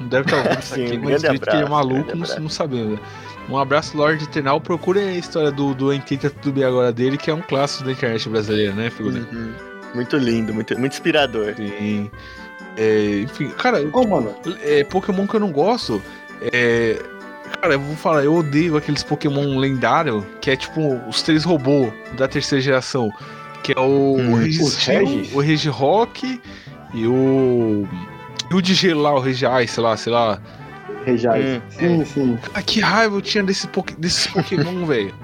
[0.00, 2.22] Não deve estar ouvindo isso aqui, um mas acredito que ele é abraço, maluco, não,
[2.24, 2.40] abraço.
[2.40, 2.92] não sabemos.
[2.92, 2.98] né?
[3.48, 4.58] Um abraço, Lorde Eternal.
[4.60, 7.84] Procurem a história do, do Entei Tá Tudo Bem Agora dele, que é um clássico
[7.84, 9.34] da internet brasileira, né, figurante?
[9.34, 9.52] Uhum.
[9.94, 11.54] Muito lindo, muito, muito inspirador.
[11.54, 12.10] Sim.
[12.76, 16.02] É, enfim, cara, Ô, mano, é, Pokémon que eu não gosto
[16.52, 17.00] é.
[17.60, 21.92] Cara, eu vou falar, eu odeio aqueles Pokémon lendário que é tipo os três robôs
[22.16, 23.10] da terceira geração.
[23.62, 25.32] Que é o, Hum, o Regis?
[25.32, 26.40] o Regirock
[26.92, 27.86] e o.
[28.50, 30.40] E o de gelo lá, o Regiais, sei lá, sei lá.
[31.06, 31.44] Rejais.
[31.44, 32.38] Hum, sim, sim.
[32.52, 33.68] Ah, que raiva eu tinha desse,
[33.98, 35.14] desses Pokémon, velho.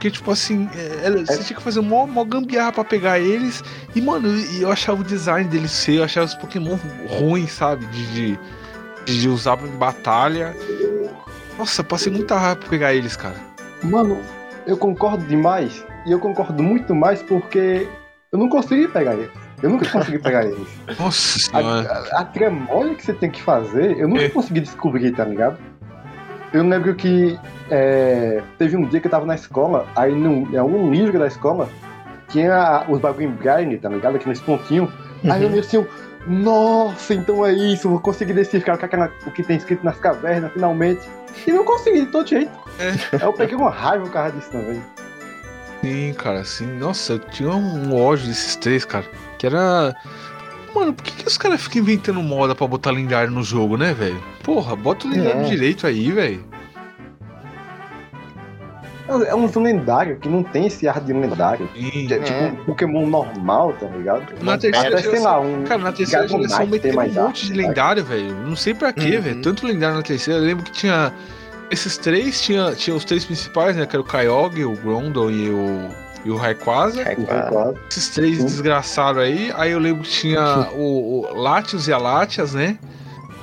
[0.00, 3.62] Porque, tipo assim, é, é, você tinha que fazer mó, mó gambiarra pra pegar eles.
[3.94, 7.84] E, mano, e eu achava o design deles feio, eu achava os Pokémon ruins, sabe?
[7.88, 8.36] De,
[9.04, 10.56] de, de usar em batalha.
[11.58, 13.36] Nossa, passei muita raiva pra pegar eles, cara.
[13.82, 14.18] Mano,
[14.66, 15.84] eu concordo demais.
[16.06, 17.86] E eu concordo muito mais porque
[18.32, 19.28] eu não consegui pegar eles.
[19.62, 20.66] Eu nunca consegui pegar eles.
[20.98, 21.92] Nossa A, senhora.
[22.12, 24.28] a, a tramóia que você tem que fazer, eu nunca É.
[24.30, 25.58] consegui descobrir, tá ligado?
[26.52, 27.38] Eu lembro que
[27.70, 31.26] é, teve um dia que eu tava na escola, aí num, em algum livro da
[31.26, 31.68] escola
[32.28, 34.16] tinha os bagulho em braille, tá ligado?
[34.16, 34.90] Aqueles pontinhos.
[35.30, 35.86] Aí eu meio assim,
[36.26, 39.98] nossa, então é isso, vou conseguir decifrar o que, aquela- o que tem escrito nas
[39.98, 41.00] cavernas, finalmente.
[41.46, 42.50] E não consegui, de todo jeito.
[43.12, 44.82] Aí eu peguei uma raiva por causa disso também.
[45.82, 46.66] Sim, cara, sim.
[46.78, 49.04] Nossa, eu tinha um ódio desses três, cara.
[49.38, 49.94] Que era.
[50.74, 53.92] Mano, por que, que os caras ficam inventando moda pra botar lendário no jogo, né,
[53.92, 54.22] velho?
[54.42, 55.44] Porra, bota o lendário É.
[55.44, 56.44] direito aí, velho.
[59.08, 61.68] É um lendário que não tem esse ar de lendário.
[61.74, 62.06] Sim.
[62.06, 62.46] Que é tipo É.
[62.52, 64.22] um Pokémon normal, tá ligado?
[64.40, 65.64] Na terceira Até, geração- lá, um.
[65.64, 67.58] Cara, na terceira Dragonite geração mais um ar, monte de sabe?
[67.60, 68.34] lendário, velho.
[68.46, 69.22] Não sei pra quê, Uhum.
[69.22, 69.42] velho.
[69.42, 70.38] Tanto lendário na terceira.
[70.38, 71.12] Eu lembro que tinha.
[71.72, 73.84] Esses três, tinha, tinha os três principais, né?
[73.84, 75.88] Que era o Kyogre, o Grondon e o,
[76.24, 76.44] e o.
[76.44, 76.54] É, um
[77.50, 77.80] quadro.
[77.90, 78.44] Esses três Sim.
[78.44, 79.52] desgraçados aí.
[79.56, 82.78] Aí eu lembro que tinha o, o Latios e a Latias, né?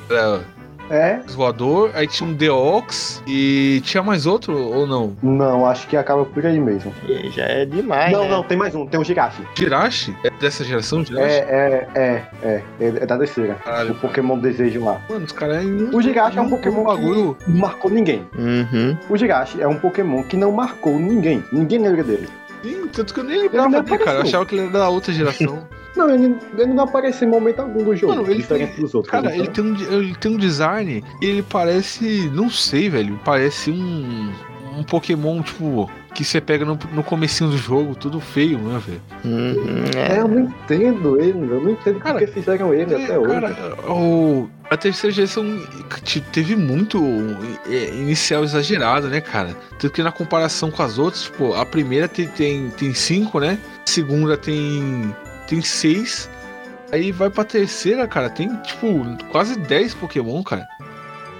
[0.09, 0.41] Era
[0.89, 1.19] É?
[1.29, 1.91] voador.
[1.93, 3.21] Aí tinha um Deox.
[3.27, 5.17] E tinha mais outro ou não?
[5.21, 6.93] Não, acho que acaba por aí mesmo.
[7.07, 8.11] E já é demais.
[8.11, 8.29] não, né?
[8.29, 9.41] não, tem mais um, tem o Girachi.
[9.55, 10.15] Jirachi?
[10.23, 11.35] É dessa geração, Jirachi?
[11.35, 13.55] É, é, é, é, é, é da terceira.
[13.55, 13.91] Caralho.
[13.91, 15.01] O Pokémon Desejo lá.
[15.09, 15.89] Mano, os caras aí.
[15.93, 17.35] O Girachi é um Pokémon bagulho.
[17.35, 18.25] que não marcou ninguém.
[18.37, 18.97] Uhum.
[19.09, 21.43] O Girachi é um Pokémon que não marcou ninguém.
[21.51, 22.29] Ninguém lembra dele.
[22.63, 23.91] Sim, tanto que eu nem lembrava dele, cara.
[23.91, 24.21] Eu apareceu.
[24.21, 25.67] achava que ele era da outra geração.
[25.97, 29.11] Não, ele, ele não aparece em momento algum do jogo, Mano, ele diferente dos outros.
[29.11, 32.29] Cara, ele tem, um, ele tem um design e ele parece.
[32.31, 33.19] Não sei, velho.
[33.25, 34.31] Parece um.
[34.77, 39.01] Um Pokémon, tipo, que você pega no, no comecinho do jogo, tudo feio, né, velho?
[39.23, 39.55] Uhum.
[39.95, 40.19] É, É.
[40.19, 43.29] eu não entendo ele, eu não entendo Cara, porque fizeram ele É, até hoje.
[43.29, 45.45] cara, o, a terceira geração
[46.03, 46.99] te- teve muito
[47.69, 49.55] é, inicial exagerado, né, cara?
[49.77, 53.59] Tanto que na comparação com as outras, tipo, a primeira tem, tem, tem cinco, né?
[53.85, 55.13] A segunda tem,
[55.47, 56.27] tem seis.
[56.91, 60.67] Aí vai pra terceira, cara, tem, tipo, quase 10 Pokémon, cara.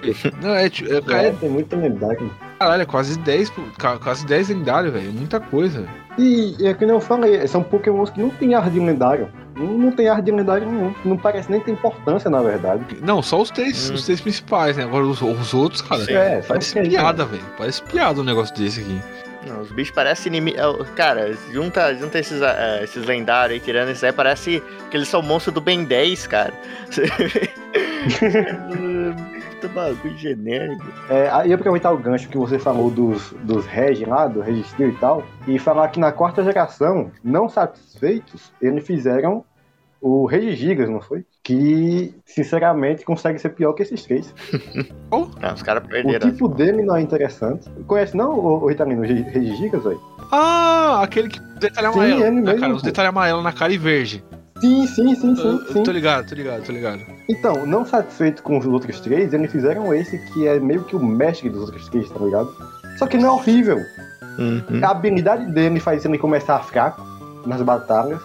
[0.40, 2.30] Não, é, tipo, é, cara, É, é, tem muita lendário.
[2.60, 5.12] Caralho, é quase 10, pô, ca- quase 10 lendário, velho.
[5.12, 5.86] Muita coisa.
[6.18, 9.30] E é que eu falei, são pokémons que não tem ar de lendário.
[9.56, 10.94] Não, tem ar de lendário nenhum.
[11.04, 12.84] Não parece nem ter importância, na verdade.
[13.02, 13.96] Não, só os três, Hum.
[13.96, 14.84] os três principais, né?
[14.84, 16.04] Agora os, os outros, cara.
[16.06, 16.14] Sim.
[16.14, 17.44] É, Parece que aí, piada, velho.
[17.58, 19.02] Parece piada um negócio desse aqui.
[19.48, 20.88] Não, os bichos parecem inimigos.
[20.96, 25.22] Cara, junta, junta esses, ah, esses lendários aí, tirando isso aí, parece que eles são
[25.24, 26.54] monstros do Ben 10, cara.
[29.58, 30.84] puta bagulho genérico.
[31.10, 34.92] É, aí aproveitar o gancho que você falou dos, dos regi lá, do registro e
[34.94, 39.44] tal, e falar que na quarta geração, não satisfeitos, eles fizeram
[40.00, 41.26] o Rei Gigas, não foi?
[41.44, 44.34] Que, sinceramente, consegue ser pior que esses três.
[45.42, 46.30] Não, os caras O perderam.
[46.32, 47.70] tipo dele não é interessante.
[47.86, 50.02] Conhece não, o, o Ritalino, o Rei Gigas, velho?
[50.32, 52.22] Ah, aquele que detalhe Sim, amarelo.
[52.22, 52.74] ele né, mesmo, cara?
[52.76, 54.24] Os detalhes amarelos na cara e verde.
[54.60, 55.84] Sim, sim, sim, sim, Eu- eu sim.
[55.84, 57.06] tô ligado, tô ligado, tô ligado.
[57.30, 61.04] Então, não satisfeito com os outros três, eles fizeram esse que é meio que o
[61.04, 62.54] mestre dos outros três, tá ligado?
[62.98, 63.80] Só que não é horrível.
[64.40, 64.64] Uhum.
[64.84, 67.02] A habilidade dele faz ele começar fraco
[67.46, 68.20] nas batalhas.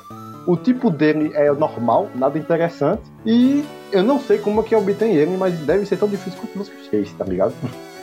[0.47, 3.03] O tipo dele é normal, nada interessante.
[3.25, 6.61] E eu não sei como é que obtém ele, mas deve ser tão difícil quanto
[6.61, 7.55] os outros três, tá ligado?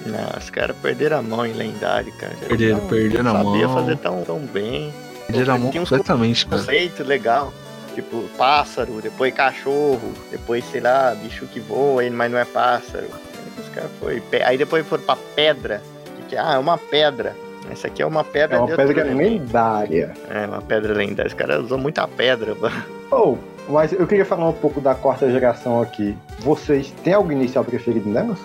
[0.05, 2.33] Não, os caras perderam a mão em lendário, cara.
[2.47, 3.77] Perderam, Não, perderam a Sabia mão.
[3.77, 4.93] fazer tão, tão bem.
[5.27, 6.61] Perderam a mão completamente, cara.
[6.61, 7.53] Conceito legal.
[7.95, 13.05] Tipo, pássaro, depois cachorro, depois, sei lá, bicho que voa, mas não é pássaro.
[13.05, 14.21] Aí Os caras foi.
[14.45, 15.81] Aí depois foram pra pedra.
[16.17, 16.39] Que que é?
[16.39, 17.35] Ah, é uma pedra.
[17.69, 20.13] Essa aqui é uma pedra É uma outro pedra lendária.
[20.29, 21.27] É, uma pedra lendária.
[21.27, 22.83] Os caras usam muita pedra, mano.
[23.11, 23.37] Oh,
[23.67, 26.17] mas eu queria falar um pouco da quarta geração aqui.
[26.39, 28.39] Vocês têm algum inicial preferido nelas?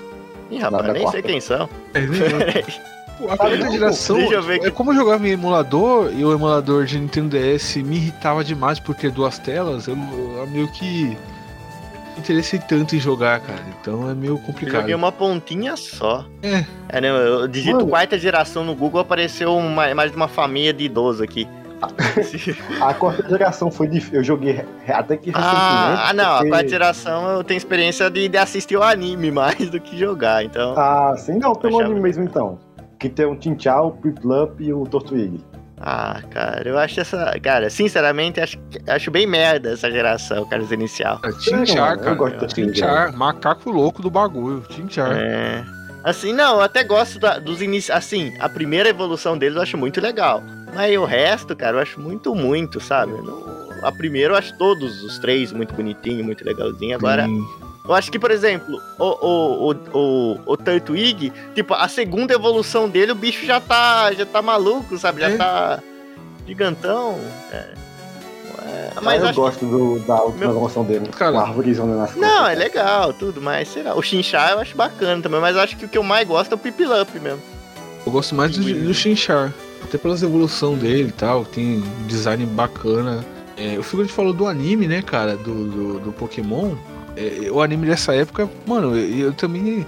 [0.51, 1.21] Ih, rapaz, Nada nem quarta.
[1.21, 1.69] sei quem são.
[3.29, 7.37] A quarta geração, eu é como eu jogava em emulador e o emulador de Nintendo
[7.39, 11.05] DS me irritava demais por ter duas telas, eu, eu meio que
[12.15, 13.61] me interessei tanto em jogar, cara.
[13.81, 14.81] Então é meio Eu complicado.
[14.81, 16.25] joguei uma pontinha só.
[16.43, 16.65] É.
[16.89, 17.09] É, né?
[17.09, 17.89] Eu digito Mano.
[17.89, 21.47] quarta geração no Google, apareceu uma imagem de uma família de idoso aqui.
[22.81, 24.19] A quarta geração foi difícil.
[24.21, 25.43] Eu joguei até que recentemente.
[25.43, 26.25] ah, não.
[26.25, 29.99] A porque- quarta geração eu tenho experiência de, de assistir o anime mais do que
[29.99, 30.75] jogar, então.
[30.77, 32.59] Ah, sim, não, pelo anime mesmo então.
[33.05, 35.39] Que tem o Tinchao, o Piplup e o Tortuig.
[35.79, 37.39] Ah, cara, eu acho essa.
[37.43, 38.57] Cara, sinceramente, acho,
[38.89, 41.21] acho bem merda essa geração, cara, essa inicial.
[41.39, 42.15] Tinchar, Eu cara.
[42.15, 42.73] gosto de Tinchar.
[42.73, 44.63] Tinchar, macaco louco do bagulho.
[44.71, 45.13] Tinchar.
[45.13, 45.63] É.
[46.03, 47.95] Assim, não, eu até gosto da- dos inícios.
[47.95, 50.43] Assim, a primeira evolução deles eu acho muito legal.
[50.75, 53.13] Mas o resto, cara, eu acho muito, muito, sabe?
[53.13, 53.45] Não-
[53.83, 56.97] a primeira eu acho todos os três muito bonitinho, muito legalzinho.
[56.97, 57.47] Agora, Sim.
[57.87, 62.89] Eu acho que, por exemplo, o, o, o, o, o Turtwig, tipo, a segunda evolução
[62.89, 65.21] dele, o bicho já tá, já tá maluco, sabe?
[65.21, 65.37] Já É.
[65.37, 65.81] tá
[66.47, 67.19] gigantão.
[67.53, 67.75] É.
[68.67, 71.09] É, Mas mas eu gosto do, da última Meu- evolução dele.
[71.09, 71.33] Cara.
[71.33, 72.49] Com a árvorezona nas Não, costas.
[72.49, 73.95] é legal, tudo, mas sei lá.
[73.95, 76.55] O Chinchar eu acho bacana também, mas acho que o que eu mais gosto é
[76.55, 77.41] o Pipilup mesmo.
[78.07, 79.53] Eu gosto mais do, do Chinchar.
[79.83, 81.45] Até pelas evolução dele e tal.
[81.45, 83.23] Tem um design bacana.
[83.57, 85.37] É, o Figure falou do anime, né, cara?
[85.37, 86.75] Do, do, do Pokémon.
[87.17, 89.87] É, o anime dessa época, mano, eu, eu também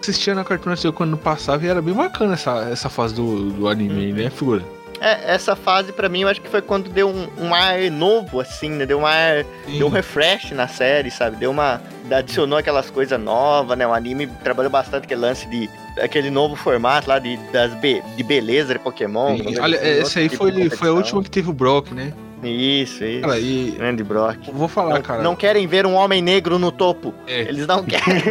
[0.00, 3.68] assistia na Cartoon Network quando passava e era bem bacana essa, essa fase do, do
[3.68, 4.62] anime, né, Figura?
[5.00, 8.40] É, essa fase pra mim eu acho que foi quando deu um, um ar novo,
[8.40, 8.86] assim, né?
[8.86, 9.44] Deu um ar.
[9.66, 11.36] Deu um refresh na série, sabe?
[11.36, 11.80] Deu uma.
[12.10, 13.86] Adicionou aquelas coisas novas, né?
[13.86, 15.68] O anime trabalhou bastante aquele lance de.
[16.00, 19.36] Aquele novo formato lá de, das be, de beleza de Pokémon.
[19.36, 19.58] Sim.
[19.60, 22.12] Olha, essa aí tipo foi, foi a última que teve o Brock, né?
[22.42, 23.20] Isso, isso.
[23.22, 24.48] Cara, e Grande Brock.
[24.48, 25.22] eu vou falar, Não, cara.
[25.22, 27.14] não querem ver um homem negro no topo.
[27.26, 27.42] É.
[27.42, 28.22] Eles não querem.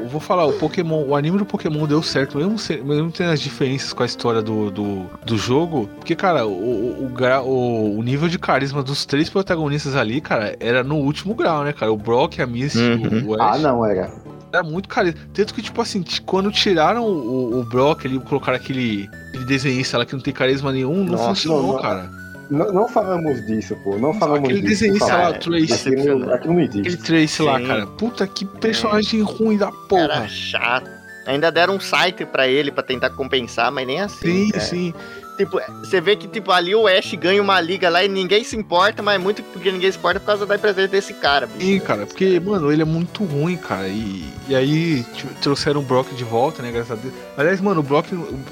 [0.00, 3.40] Eu vou falar, o Pokémon, o anime do Pokémon deu certo, mesmo, mesmo tendo as
[3.40, 5.88] diferenças com a história do, do, do jogo.
[5.98, 10.20] Porque, cara, o, o, o gra- o, o nível de carisma dos três protagonistas ali,
[10.20, 11.92] cara, era no último grau, né, cara?
[11.92, 13.24] O Brock, a Misty, Uhum.
[13.26, 13.60] o, o Ah, Ash.
[13.60, 14.10] não, era.
[14.52, 15.20] Era muito carisma.
[15.32, 20.04] Tanto que, tipo assim, quando tiraram o, o Brock ali, colocaram aquele, aquele desenhista lá
[20.04, 21.80] que não tem carisma nenhum, não Nossa, funcionou, não.
[21.80, 22.10] cara.
[22.50, 23.96] Não, não falamos disso, pô.
[23.96, 24.82] Não falamos Aquele disso.
[24.82, 25.32] desenhista por lá, favor.
[25.32, 25.88] Cara, Trace.
[25.88, 27.02] Aquilo, aquilo não Aquele existe.
[27.04, 27.86] Trace lá, cara.
[27.86, 30.02] Puta que personagem ruim da porra.
[30.02, 30.90] Era chato.
[31.26, 34.46] Ainda deram um site pra ele pra tentar compensar, mas nem assim.
[34.46, 34.64] Sim, cara.
[34.64, 34.94] sim.
[35.36, 38.56] Tipo, você vê que tipo, ali o Ash ganha uma liga lá e ninguém se
[38.56, 41.64] importa, mas é muito porque ninguém se importa por causa da presença desse cara, bicho.
[41.64, 43.88] Sim, cara, porque, mano, ele é muito ruim, cara.
[43.88, 46.70] E, e aí tipo, trouxeram o Brock de volta, né?
[46.70, 47.14] Graças a Deus.
[47.38, 48.08] Aliás, mano, o Brock.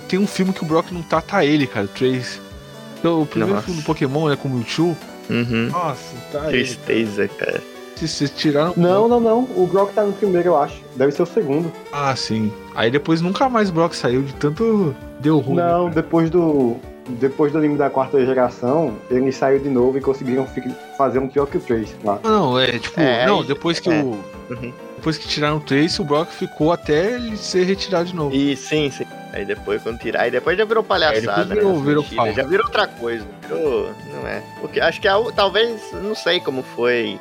[0.09, 2.41] Tem um filme que o Brock não tá, tá ele, cara, o Trace.
[2.99, 3.67] Então, o primeiro Nossa.
[3.67, 4.97] filme do Pokémon, né, com o Mewtwo.
[5.31, 5.69] Uhum.
[5.71, 6.41] Nossa, tá.
[6.45, 7.61] Tristeza, cara.
[7.95, 8.73] Vocês vocês tiraram.
[8.77, 9.41] Não, não, não.
[9.57, 10.81] O Brock tá no primeiro, eu acho.
[10.95, 11.71] Deve ser o segundo.
[11.93, 12.53] Ah, sim.
[12.75, 14.95] Aí depois nunca mais o Brock saiu de tanto.
[15.21, 15.57] Deu ruim.
[15.57, 16.03] não, né, cara?
[16.03, 16.77] depois do.
[17.11, 21.27] Depois do anime da quarta geração, ele saiu de novo e conseguiram fi- fazer um
[21.27, 22.21] pior que o Trace lá.
[22.23, 23.01] Ah, não, é tipo.
[23.01, 24.03] É, não, depois que é.
[24.03, 24.19] o.
[24.51, 24.73] Uhum.
[24.99, 28.35] Depois que tiraram o Trace, o Brock ficou até ele ser retirado de novo.
[28.35, 29.07] E sim, sim.
[29.33, 31.55] Aí depois quando tirar, aí depois já virou palhaçada, depois né?
[31.55, 32.35] virou- virou mentiras.
[32.35, 33.25] Já virou outra coisa.
[33.43, 33.91] Virou.
[34.13, 34.43] Não é.
[34.61, 37.19] Porque acho que a, o- talvez, não sei como foi,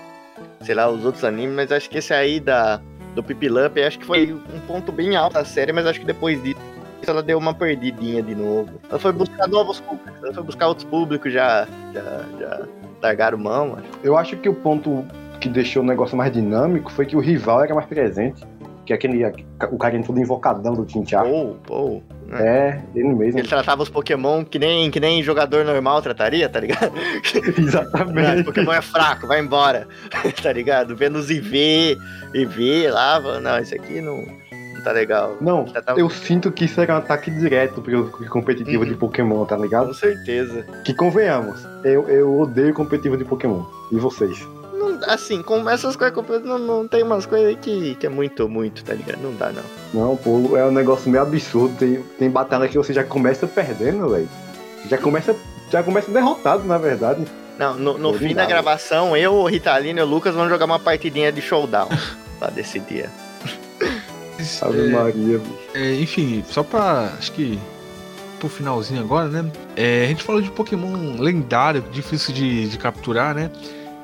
[0.62, 2.82] sei lá, os outros animes, mas acho que esse aí da,
[3.14, 6.42] do Pipilup, acho que foi um ponto bem alto da série, mas acho que depois
[6.42, 6.58] disso
[7.06, 8.72] ela deu uma perdidinha de novo.
[8.90, 12.62] Ela foi buscar novos públicos, ela foi buscar outros públicos, já, já, já
[13.04, 13.88] largaram mão, acho.
[14.04, 15.06] Eu acho que o ponto
[15.40, 18.44] que deixou o negócio mais dinâmico foi que o rival era mais presente.
[18.86, 19.26] que é aquele.
[19.72, 21.22] O carinha todo invocadão do Tintia.
[21.22, 22.04] Pou, Pou.
[22.32, 23.40] É, ele mesmo.
[23.40, 26.92] Ele tratava os Pokémon que nem, que nem jogador normal trataria, tá ligado?
[27.58, 28.44] Não, Exatamente.
[28.44, 29.88] Pokémon é fraco, vai embora,
[30.44, 30.96] tá ligado?
[30.96, 31.98] Vendo os IV,
[32.34, 35.38] IV lá, não, esse aqui não, não tá legal.
[35.40, 35.66] Não,
[35.96, 38.90] eu sinto que isso era um ataque direto pro competitivo Uhum.
[38.90, 39.88] de Pokémon, tá ligado?
[39.88, 40.66] Com certeza.
[40.84, 43.64] Que convenhamos, eu, eu odeio competitivo de Pokémon.
[43.92, 44.38] E vocês?
[45.00, 48.06] Não, assim, com essas coisas que eu- não, não tem umas coisas aí que, que
[48.06, 49.20] é muito, muito, tá ligado?
[49.22, 49.64] Não dá, não.
[49.93, 51.76] Não, pô, é um negócio meio absurdo.
[51.78, 54.30] Tem, tem batalha que você já começa perdendo, velho.
[54.89, 55.36] Já começa,
[55.72, 57.26] já começa derrotado, na verdade.
[57.58, 60.80] Não, no, no fim da gravação, eu, o Ritalino e o Lucas vão jogar uma
[60.80, 61.89] partidinha de showdown
[62.39, 63.10] pra decidir.
[64.62, 65.54] Ave é, Maria, bicho.
[65.74, 67.14] é, enfim, só pra.
[67.18, 67.60] Acho que.
[68.39, 69.52] Pro finalzinho agora, né?
[69.76, 73.50] É, a gente falou de Pokémon lendário, difícil de, de capturar, né?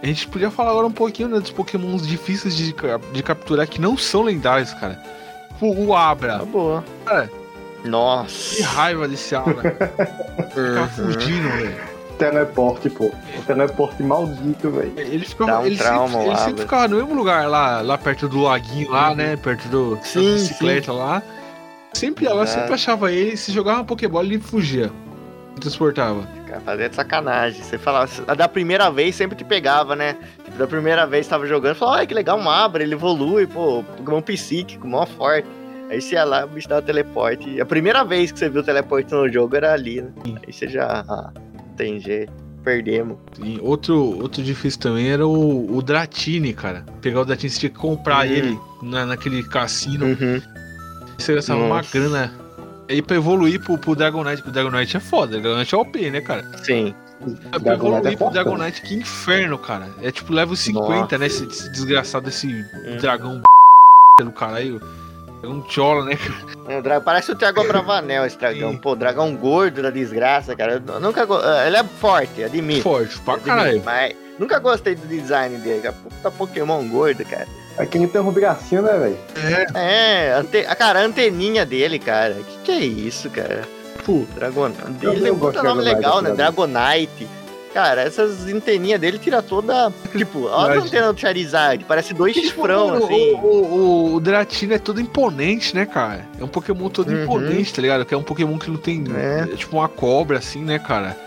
[0.03, 2.75] A gente podia falar agora um pouquinho né, dos Pokémons difíceis de,
[3.13, 5.01] de capturar que não são lendários, cara.
[5.53, 6.39] Tipo, o Abra.
[6.39, 6.83] Tá boa.
[7.05, 7.29] Cara,
[7.85, 8.55] Nossa.
[8.57, 9.71] Que raiva desse Abra.
[10.53, 11.13] Ficava Uhum.
[11.13, 11.93] fugindo, velho.
[12.17, 13.05] Teleporte, pô.
[13.05, 14.93] O teleporte maldito, velho.
[14.97, 15.61] Ele ficava.
[15.61, 18.91] Um ele trauma, sempre, ele sempre ficava no mesmo lugar, lá, lá perto do laguinho,
[18.91, 19.35] lá, né?
[19.37, 21.23] Perto do, da Sim, bicicleta lá.
[21.93, 24.91] Sempre ela sempre achava ele, se jogava uma Pokébola ele fugia.
[25.59, 26.27] Transportava.
[26.53, 27.63] Cara, fazia de sacanagem.
[27.63, 30.15] Você falava, da primeira vez sempre te pegava, né?
[30.43, 33.83] Tipo, da primeira vez tava jogando, falava, ai que legal, um Abra, ele evolui, pô,
[33.97, 35.47] Pokémon psíquico, mó forte.
[35.89, 37.49] Aí você ia lá, o bicho dava teleporte.
[37.49, 40.09] E a primeira vez que você viu o teleporte no jogo era ali, né?
[40.45, 41.03] Aí você já.
[41.07, 41.31] Ah,
[41.75, 42.31] tem jeito.
[42.63, 43.17] Perdemos.
[43.43, 46.85] E outro, outro difícil também era o, o Dratini, cara.
[47.01, 48.31] Pegar o Dratini, você tinha que comprar Hum.
[48.31, 50.05] ele na, naquele cassino.
[50.05, 50.41] Uhum.
[51.17, 52.31] Você gastava uma grana.
[52.93, 56.11] Aí pra evoluir pro, pro Dragonite, que o Dragonite é foda, o Dragonite é OP,
[56.11, 56.45] né, cara?
[56.63, 56.93] Sim.
[57.49, 58.43] Pra Dragonite evoluir é pro fortão.
[58.43, 59.89] Dragonite, que inferno, cara.
[60.01, 61.17] É tipo level 50, Nossa.
[61.17, 61.25] né?
[61.25, 62.97] Esse, esse desgraçado desse Hum.
[63.01, 63.41] dragão
[64.21, 64.79] do caralho.
[65.41, 66.17] É um chola, né?
[66.67, 68.71] É, Parece o Thiago Bravanel, esse dragão.
[68.71, 68.77] Sim.
[68.77, 70.81] Pô, dragão gordo da desgraça, cara.
[70.87, 71.27] Eu nunca.
[71.67, 72.83] Ele é forte, admito.
[72.83, 73.81] Forte, pra admito, caralho.
[73.83, 75.95] Mas nunca gostei do design dele, cara.
[76.03, 77.47] Puta Pokémon gordo, cara.
[77.77, 79.17] Aquele tem um bracinho, né, velho?
[79.73, 80.65] É, ante...
[80.67, 82.35] ah, cara, a anteninha dele, cara.
[82.35, 83.63] Que que é isso, cara?
[83.97, 84.71] Tipo, Dragon...
[85.01, 86.31] Ele tem um puta nome legal, né?
[86.31, 87.27] Dragonite.
[87.73, 89.91] Cara, essas anteninhas dele tira toda.
[90.11, 91.83] Tipo, olha a antena do Charizard.
[91.85, 93.33] Parece dois tipo, chifrão, assim.
[93.33, 96.27] O, o, o Dratini é todo imponente, né, cara?
[96.39, 97.23] É um Pokémon todo Uhum.
[97.23, 98.05] imponente, tá ligado?
[98.05, 99.03] Que é um Pokémon que não tem.
[99.15, 99.47] É.
[99.51, 101.17] É, tipo uma cobra, assim, né, cara?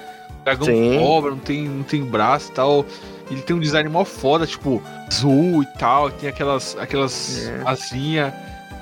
[0.46, 1.00] Dragão Sim.
[1.00, 2.86] cobra, não tem, não tem braço e tal.
[3.28, 4.80] Ele tem um design mó foda, tipo,
[5.10, 6.08] azul e tal.
[6.08, 7.62] Tem aquelas, aquelas É.
[7.66, 8.32] asinhas.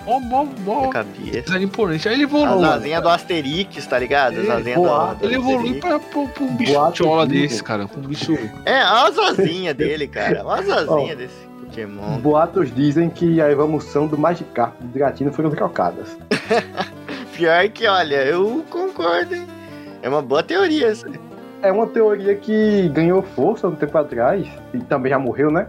[0.04, 1.40] Mó, mó, mó Cabeça.
[1.40, 2.06] design imponente.
[2.06, 2.68] Aí ele As evolui.
[2.68, 4.38] asinhas do Asterix, tá ligado?
[4.40, 7.62] As É, asinhas do, do Ele evolui pra, pra, pra um bicho Boato chola desse,
[7.64, 7.88] cara.
[7.96, 8.36] Um bicho.
[8.66, 10.42] É, as asinhas dele, cara.
[10.52, 11.34] As asinhas desse
[11.64, 12.18] Pokémon.
[12.18, 16.14] Boatos dizem que a evolução do Magikarp e do Dratini foram trocadas.
[17.34, 19.46] Pior que, olha, eu concordo, hein?
[20.02, 21.08] É uma boa teoria essa.
[21.64, 25.66] É uma teoria que ganhou força um tempo atrás, e também já morreu, né?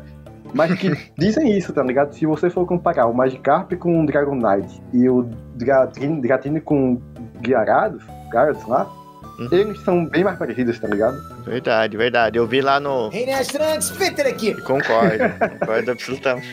[0.54, 2.14] Mas que dizem isso, tá ligado?
[2.14, 5.24] Se você for comparar o Magikarp com o Dragonite e o
[5.56, 7.00] Dratini, Dratini com
[7.41, 8.89] Gyarados, Gyarados lá,
[9.38, 9.50] Uhum.
[9.52, 11.18] eles são bem mais parecidos, tá ligado?
[11.43, 12.38] Verdade, verdade.
[12.38, 13.10] Eu vi lá no.
[13.10, 14.54] Nash Trunks, fit aqui.
[14.62, 15.18] Concordo,
[15.60, 16.48] concordo absolutamente.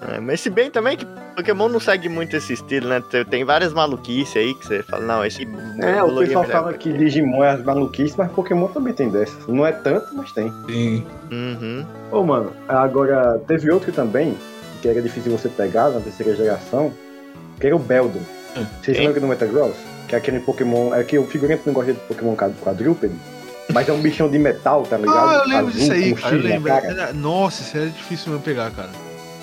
[0.00, 3.02] É, mas se bem também que Pokémon não segue muito esse estilo, né?
[3.30, 5.42] Tem- várias maluquices aí que você fala, não, esse.
[5.80, 6.46] É, o pessoal melhor.
[6.48, 9.46] fala que Digimon é as maluquices, mas Pokémon também tem dessas.
[9.46, 10.52] Não é tanto, mas tem.
[10.68, 11.06] Sim.
[11.30, 11.86] Uhum.
[12.12, 14.36] Ô, mano, agora teve outro também,
[14.82, 16.92] que era difícil você pegar na terceira geração,
[17.58, 18.20] que era o Beldum.
[18.56, 18.66] Hum.
[18.82, 19.76] Vocês lembram do Metagross?
[20.08, 20.94] Que é aquele Pokémon.
[20.94, 23.14] É que o figurante não gosta de Pokémon quad- quadrúpede,
[23.72, 25.28] mas é um bichão de metal, tá ligado?
[25.30, 26.34] Ah, eu lembro Azul, disso aí, com cara.
[26.36, 26.68] Eu lembro.
[26.72, 27.12] cara.
[27.14, 28.90] Nossa, isso era difícil mesmo pegar, cara.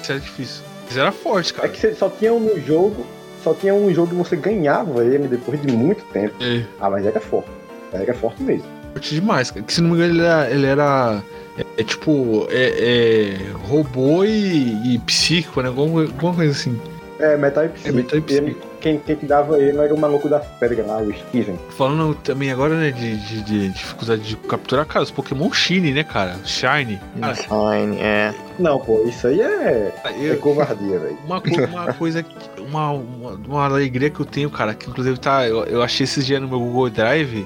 [0.03, 0.63] Isso era difícil.
[0.89, 1.69] Isso era forte, É cara.
[1.69, 3.05] que você só tinha um no jogo,
[3.43, 6.35] só tinha um jogo que você ganhava ele depois de muito tempo.
[6.41, 7.49] É, Ah, mas era forte.
[7.91, 8.65] Era forte mesmo.
[8.93, 9.65] forte demais, cara.
[9.65, 10.49] Que se não me engano, ele era.
[10.51, 11.23] Ele era
[11.57, 12.47] é, é tipo.
[12.49, 15.67] É, é, robô e, e psíquico, né?
[15.69, 16.79] Alguma, alguma coisa assim.
[17.19, 17.95] É, metal e psíquico.
[17.95, 18.67] metal e psíquico.
[18.83, 21.57] Quem, quem te dava ele era o maluco das pedras lá, o Steven.
[21.77, 26.03] Falando também agora, né, de, de- de dificuldade de capturar, cara, os Pokémon Shine, né,
[26.03, 26.35] cara?
[26.43, 26.99] Shine.
[27.19, 28.33] Cara, Fine, é.
[28.59, 31.17] Não, pô, isso aí é, é eu, covardia, velho.
[31.25, 35.17] Uma, co- uma coisa, que- uma, uma, uma alegria que eu tenho, cara, que inclusive
[35.17, 37.45] tá, eu, eu achei esses dias no meu Google Drive,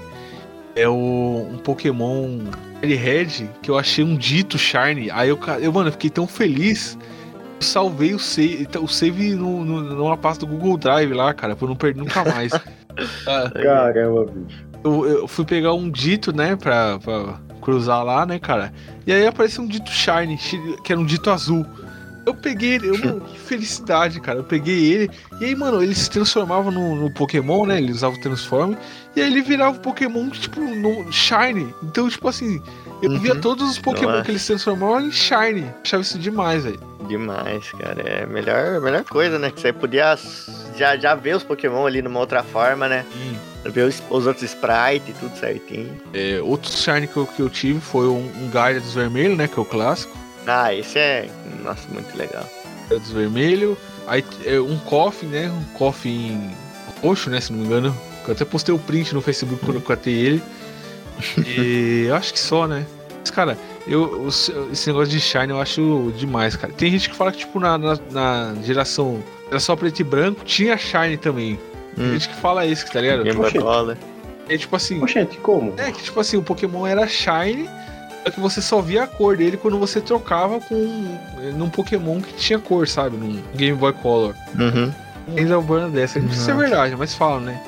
[0.75, 2.39] é o, um Pokémon
[2.81, 5.09] Red que eu achei um dito Shine.
[5.11, 6.97] Aí eu, eu, mano, eu fiquei tão feliz.
[7.60, 11.55] Eu salvei o save, o save no, no, numa pasta do Google Drive lá, cara,
[11.55, 12.51] pra eu não perder nunca mais.
[13.28, 14.66] Ah, Caramba, bicho.
[14.84, 18.74] eu, eu fui pegar um dito, né, pra, pra cruzar lá, né, cara.
[19.05, 20.36] E aí apareceu um dito Shine,
[20.84, 21.64] que era um dito azul.
[22.26, 24.39] Eu peguei ele, eu, que felicidade, cara.
[24.39, 25.12] Eu peguei ele.
[25.39, 27.78] E aí, mano, ele se transformava no, no Pokémon, né?
[27.78, 28.74] Ele usava o Transform.
[29.16, 31.72] E aí ele virava o Pokémon, tipo, no Shine.
[31.84, 32.60] Então, tipo assim,
[33.01, 33.19] eu Uhum.
[33.19, 35.65] via todos os Pokémon que ele se transformava em Shine.
[35.83, 36.79] Achava isso demais, velho.
[37.07, 38.01] Demais, cara.
[38.01, 39.51] É a melhor, melhor coisa, né?
[39.51, 40.17] Que você podia
[40.75, 43.05] já, já ver os Pokémon ali numa outra forma, né?
[43.65, 45.99] Ver os, os outros sprites e tudo certinho.
[46.13, 49.47] É, outro Shine que eu, que eu tive foi um, um dos Vermelhos, né?
[49.47, 50.15] Que é o clássico.
[50.45, 51.29] Ah, esse é.
[51.63, 52.45] Nossa, muito legal.
[52.89, 53.77] Dos Vermelhos.
[54.07, 55.49] Aí é, um Coffin, né?
[55.49, 56.49] Um Coffin
[57.01, 57.39] roxo, né?
[57.41, 57.95] Se não me engano.
[58.25, 60.43] Eu até postei o print no Facebook quando eu catei ele.
[61.45, 62.86] E eu acho que só, né?
[63.20, 63.57] Mas, cara,
[63.88, 66.72] eu, os- esse negócio de Shine eu acho demais, cara.
[66.74, 69.20] Tem gente que fala que, tipo, na, na, na geração.
[69.49, 71.59] Era só preto e branco, tinha Shine também.
[71.95, 72.11] Tem Hum.
[72.13, 73.24] gente que fala isso, tá ligado?
[73.24, 73.51] Game Boy.
[73.51, 73.97] Color.
[74.49, 75.01] É tipo assim.
[75.01, 75.74] Oxente, como?
[75.78, 77.68] É que, tipo assim, o Pokémon era Shine,
[78.24, 80.76] só que você só via a cor dele quando você trocava com.
[81.55, 83.18] num Pokémon que tinha cor, sabe?
[83.18, 84.36] Num Game Boy Color.
[84.57, 84.91] Uhum.
[85.36, 86.20] Ainda uma dessa.
[86.20, 86.65] Não sei se é Nossa.
[86.68, 87.61] verdade, mas falam, né?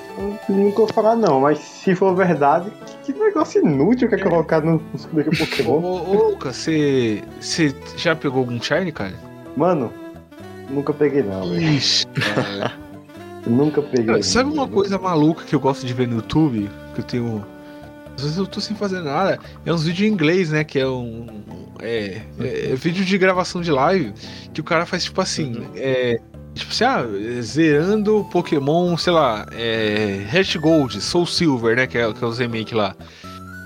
[0.48, 2.72] Nunca vou falar não, mas se for verdade,
[3.14, 5.80] que, negócio inútil que é colocar no- Ô, Pokémon.
[5.82, 7.24] ô Lucas, você.
[7.40, 9.14] Você já pegou algum Shine, cara?
[9.56, 9.92] Mano,
[10.70, 11.62] nunca peguei não, velho.
[11.62, 12.74] Ixi, cara.
[13.48, 14.06] Nunca peguei.
[14.06, 16.70] Cara, Sabe uma coisa maluca que eu gosto de ver no YouTube?
[16.94, 17.46] Que eu tenho.
[18.18, 19.40] Às vezes eu tô sem fazer nada.
[19.66, 20.64] É uns vídeos em inglês, né?
[20.66, 21.26] Que é um.
[21.82, 24.14] É, é, é vídeo de gravação de live.
[24.54, 25.56] Que o cara faz tipo assim.
[25.56, 25.66] Uhum.
[25.76, 26.20] É,
[26.56, 27.06] tipo assim, ah,
[27.42, 29.46] zerando Pokémon, sei lá.
[29.52, 31.88] É, Heart Gold, Soul Silver, né?
[31.88, 32.96] Que é, que é os remake lá.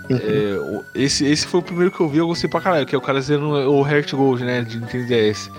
[0.10, 2.94] É, o- esse, esse foi o primeiro que eu vi, eu gostei pra caralho, que
[2.94, 4.62] é o cara zerando o Heart Gold, né?
[4.62, 5.50] De Nintendo DS.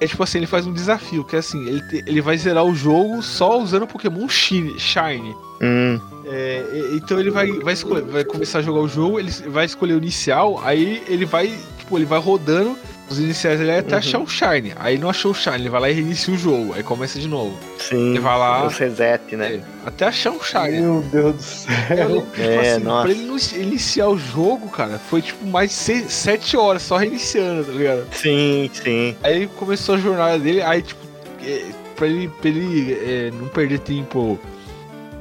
[0.00, 2.64] É tipo assim, ele faz um desafio, que é assim, ele, te- ele vai zerar
[2.64, 4.78] o jogo só usando Pokémon Shine.
[4.80, 5.34] Shine.
[5.62, 6.00] Hum.
[6.26, 6.64] É,
[6.94, 9.98] então ele vai, vai, escolher- vai começar a jogar o jogo, ele vai escolher o
[9.98, 12.76] inicial, aí ele vai, tipo, ele vai rodando
[13.10, 13.98] os iniciais ali até Uhum.
[13.98, 14.72] achar o Shine.
[14.76, 17.28] Aí não achou o Shine, ele vai lá e reinicia o jogo, aí começa de
[17.28, 17.54] novo.
[17.78, 18.10] Sim.
[18.10, 19.54] Ele vai lá Os reset, né?
[19.56, 20.80] é, até achar um Shine.
[20.80, 21.74] Meu Deus do céu.
[21.90, 23.02] Eu lembro que, tipo É, assim, nossa.
[23.02, 26.96] pra ele inici- iniciar o jogo, cara, foi tipo mais de seis, sete horas só
[26.96, 28.06] reiniciando, tá ligado?
[28.12, 29.16] Sim, sim.
[29.22, 31.00] Aí começou a jornada dele, aí tipo,
[31.44, 31.64] é,
[31.96, 34.38] pra ele, pra ele é, não perder tempo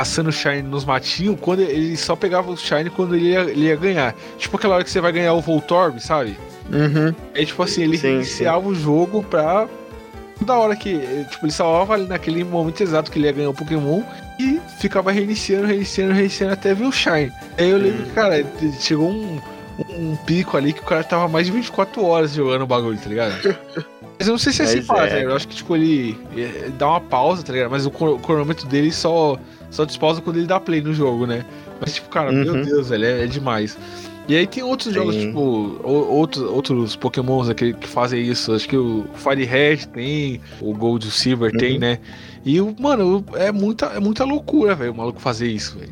[0.01, 3.75] passando Shine nos matinhos, quando ele só pegava o Shine quando ele ia, ele ia
[3.75, 4.15] ganhar.
[4.35, 6.35] Tipo aquela hora que você vai ganhar o Voltorb, sabe?
[6.71, 7.13] Uhum.
[7.35, 9.67] Aí tipo assim, ele Sim, iniciava o jogo pra.
[10.41, 10.97] Da hora que.
[11.29, 14.01] Tipo, ele salvava ali naquele momento exato que ele ia ganhar o Pokémon
[14.39, 17.31] e ficava reiniciando, reiniciando, reiniciando até ver o Shine.
[17.55, 18.43] Aí eu lembro que, cara,
[18.79, 19.39] chegou um,
[19.87, 23.07] um pico ali que o cara tava mais de 24 horas jogando o bagulho, tá
[23.07, 23.33] ligado?
[24.17, 24.81] Mas eu não sei se é assim é.
[24.81, 25.21] tá ligado?
[25.21, 27.69] Eu acho que, tipo, ele eh, dá uma pausa, tá ligado?
[27.69, 29.37] Mas o cro- cronômetro dele só,
[29.71, 31.43] só despausa quando ele dá play no jogo, né?
[31.79, 32.61] Mas, tipo, cara, meu Uhum.
[32.61, 33.75] Deus, velho, é, é demais.
[34.27, 35.27] E aí tem outros jogos, Sim.
[35.27, 38.53] tipo, o- outros, outros pokémons aqui que fazem isso.
[38.53, 41.79] Acho que o Fire Red tem, o Gold e o Silver tem, Uhum.
[41.79, 41.99] né?
[42.45, 45.91] E, mano, é muita, é muita loucura, velho, o maluco fazer isso, velho.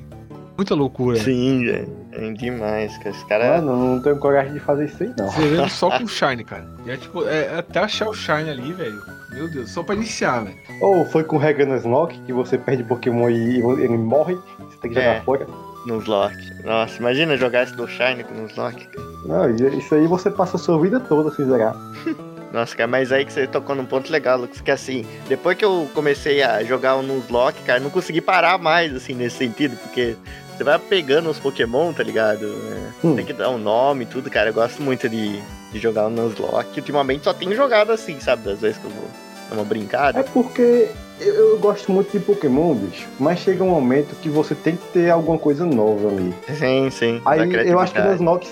[0.60, 1.18] Muita loucura.
[1.18, 1.88] Sim, velho.
[2.12, 3.10] É demais, cara.
[3.12, 3.62] Esse cara.
[3.62, 5.30] Mano, não tenho coragem de fazer isso aí, não.
[5.30, 6.66] Zerando só com o Shine, cara.
[6.86, 9.01] E é tipo, é, até achar o Shine ali, velho.
[9.32, 10.57] Meu Deus, só pra iniciar, velho.
[10.82, 14.91] Ou foi com regra no Snock, que você perde Pokémon e ele morre, você tem
[14.91, 15.22] que jogar É.
[15.22, 15.47] fora.
[15.86, 16.36] Nos lock.
[16.66, 18.86] Nossa, imagina jogar esse do Shine com nos lock.
[19.26, 21.74] Não, isso aí você passa a sua vida toda sem zerar.
[22.51, 25.64] Nossa, cara, mas aí que você tocou num ponto legal, Lucas, que assim, depois que
[25.64, 30.16] eu comecei a jogar o Nuzlocke, cara, não consegui parar mais, assim, nesse sentido, porque
[30.60, 32.45] você vai pegando os Pokémon, tá ligado?
[32.45, 33.16] É, Hum.
[33.16, 34.49] Tem que dar um nome e tudo, cara.
[34.49, 35.41] Eu gosto muito de,
[35.72, 36.82] de jogar o Nuzlocke.
[36.82, 38.43] Ultimamente só tenho jogado assim, sabe?
[38.43, 39.05] Das vezes que eu vou
[39.49, 40.20] dar uma brincada.
[40.20, 40.89] É porque
[41.22, 44.86] eu, eu gosto muito de Pokémon, bicho, mas chega um momento que você tem que
[44.91, 46.34] ter alguma coisa nova ali.
[46.57, 47.22] Sim, sim.
[47.26, 48.03] Aí eu acho que o.
[48.03, 48.49] Nuzlocke,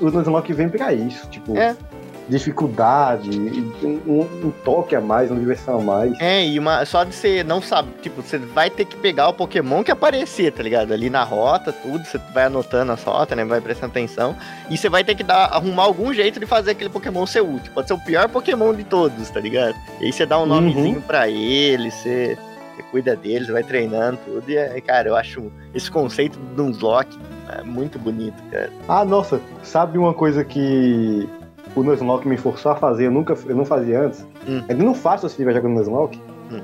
[0.00, 1.74] o Nuzlocke vem pra isso, tipo, É.
[2.28, 3.30] dificuldade,
[3.82, 6.20] um, um toque a mais, uma diversão a mais.
[6.20, 9.32] É, e uma, só de você não sabe, tipo, você vai ter que pegar o
[9.32, 10.92] Pokémon que aparecer, tá ligado?
[10.92, 13.44] Ali na rota, tudo, você vai anotando as rotas, né?
[13.44, 14.36] Vai prestando atenção.
[14.70, 17.72] E você vai ter que dar, arrumar algum jeito de fazer aquele Pokémon ser útil.
[17.72, 19.74] Pode ser o pior Pokémon de todos, tá ligado?
[20.00, 20.46] E aí você dá um Uhum.
[20.60, 22.38] nomezinho pra ele, você,
[22.76, 24.48] você cuida dele, você vai treinando tudo.
[24.50, 27.18] E, é, cara, eu acho esse conceito do Nuzlocke
[27.58, 28.70] é muito bonito, cara.
[28.88, 31.28] Ah, nossa, sabe uma coisa que
[31.76, 34.26] o Nuzlocke me forçou a fazer, eu nunca eu não fazia antes?
[34.48, 34.62] Hum.
[34.68, 36.20] Ainda não faço se estiver jogando Nuzlocke.
[36.50, 36.60] Hum.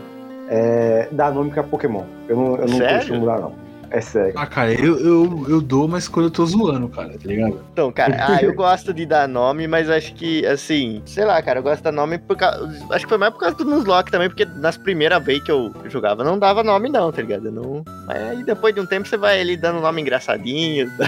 [0.49, 2.05] É dar nome pra Pokémon.
[2.29, 2.99] Eu não, eu não Sério?
[2.99, 3.53] costumo dar, não.
[3.95, 4.33] É sério.
[4.37, 7.61] Ah, cara, eu, eu, eu dou, mas quando eu tô zoando, cara, tá ligado?
[7.73, 11.59] Então, cara, ah, eu gosto de dar nome, mas acho que, assim, sei lá, cara,
[11.59, 12.67] eu gosto de dar nome por causa.
[12.91, 15.71] Acho que foi mais por causa do Nuzlocke também, porque nas primeiras vezes que eu
[15.91, 17.47] jogava não dava nome, não, tá ligado?
[17.47, 17.85] Eu não...
[18.07, 20.91] Mas aí depois de um tempo você vai ali dando nome engraçadinho,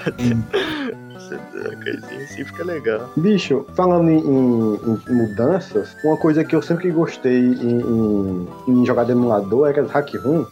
[1.82, 3.10] coisinha assim fica legal.
[3.16, 8.86] Bicho, falando em, em- em mudanças, uma coisa que eu sempre gostei em, em- em
[8.86, 10.44] jogar de emulador era hack room,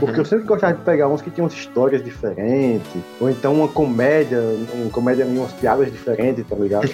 [0.00, 4.40] porque eu sempre gostava de pegar uns que tinham histórias diferentes, ou então uma comédia,
[4.74, 6.88] uma comédia umas piadas diferentes, tá ligado?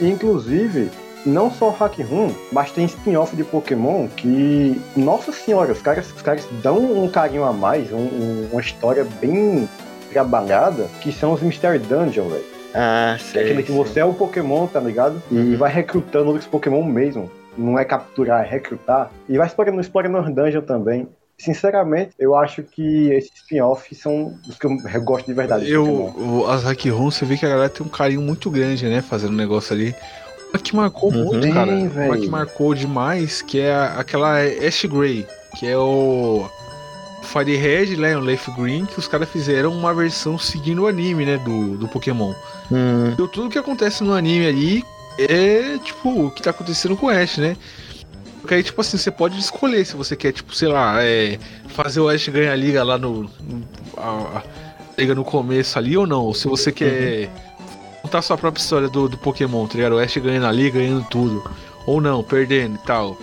[0.00, 0.90] E, Inclusive,
[1.26, 6.22] não só hack room, mas tem spin-off de Pokémon que, nossa senhora, os caras, os
[6.22, 9.68] caras dão um carinho a mais, um- um- uma história bem
[10.12, 12.44] trabalhada, que são os Mystery Dungeon, velho.
[12.74, 13.42] Ah, É sei.
[13.44, 15.20] aquele que você é o Pokémon, tá ligado?
[15.30, 17.30] E vai recrutando outros Pokémon mesmo.
[17.58, 19.10] Não é capturar, é recrutar.
[19.28, 21.08] E vai explorando, explorando os dungeons também.
[21.44, 25.64] Sinceramente, eu acho que esses spin-offs são os que eu gosto de verdade.
[25.64, 28.50] de Eu, o- as Hack Room, você vê que a galera tem um carinho muito
[28.50, 29.00] grande, né?
[29.00, 29.94] Fazendo um negócio ali.
[30.52, 31.24] Uma que marcou Uhum.
[31.24, 31.70] muito, Tem, cara.
[31.72, 32.20] Uma velho.
[32.20, 35.26] que marcou demais, que é a- aquela Ash Gray,
[35.58, 36.46] que é o
[37.22, 38.16] Fire Red, né?
[38.16, 41.38] O Leaf Green, que os caras fizeram uma versão seguindo o anime, né?
[41.38, 42.34] Do, do Pokémon.
[42.70, 44.84] Hum, Então tudo que acontece no anime ali
[45.18, 47.56] é tipo o que tá acontecendo com o Ash, né?
[48.40, 51.38] Porque aí, tipo assim, você pode escolher se você quer, tipo, sei lá, é,
[51.68, 53.22] fazer o Ash ganhar a liga lá no.
[53.24, 53.30] no-
[53.96, 56.24] a, a liga no começo ali ou não.
[56.24, 57.28] Ou se você quer
[58.02, 59.94] contar sua própria história do, do Pokémon, tá ligado?
[59.96, 61.42] O Ash ganhando a liga, ganhando tudo.
[61.86, 63.16] Ou não, perdendo e tal.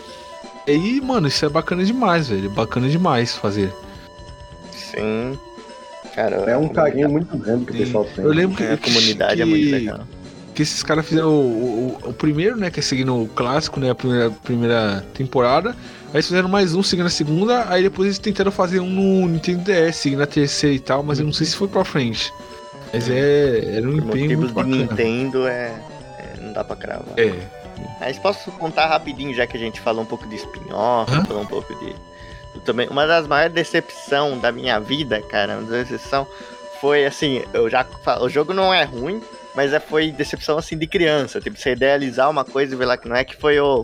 [0.67, 2.49] E aí, mano, isso é bacana demais, velho.
[2.49, 3.71] Bacana demais fazer.
[4.71, 5.37] sim.
[6.15, 8.25] Cara, É um carinho muito grande que o pessoal tem.
[8.25, 9.99] Eu lembro que, É, a comunidade é que- muito legal.
[10.57, 12.71] Que esses caras fizeram o, o- o primeiro, né?
[12.71, 13.91] Que é seguindo o clássico, né?
[13.91, 15.69] A primeira, primeira temporada.
[15.69, 17.65] Aí eles fizeram mais um, seguindo a segunda.
[17.69, 21.03] Aí depois eles tentaram fazer um no Nintendo DS, seguindo a terceira e tal.
[21.03, 22.33] Mas eu não sei se foi pra frente.
[22.91, 23.75] Mas é.
[23.77, 24.75] Era um empenho muito de bacana.
[24.77, 25.75] Nintendo, é,
[26.17, 27.05] é, não dá pra cravar.
[27.17, 27.33] É.
[27.99, 31.23] Mas posso contar rapidinho, já que a gente falou um pouco de spin-off, Hã?
[31.23, 31.95] falou um pouco de.
[32.65, 36.25] Também, uma das maiores decepções da minha vida, cara, uma decepção
[36.81, 37.85] foi assim, eu já
[38.19, 39.21] o jogo não é ruim,
[39.57, 42.95] mas é, foi decepção assim de criança, tipo, você idealizar uma coisa e ver lá
[42.95, 43.83] que não é, que foi o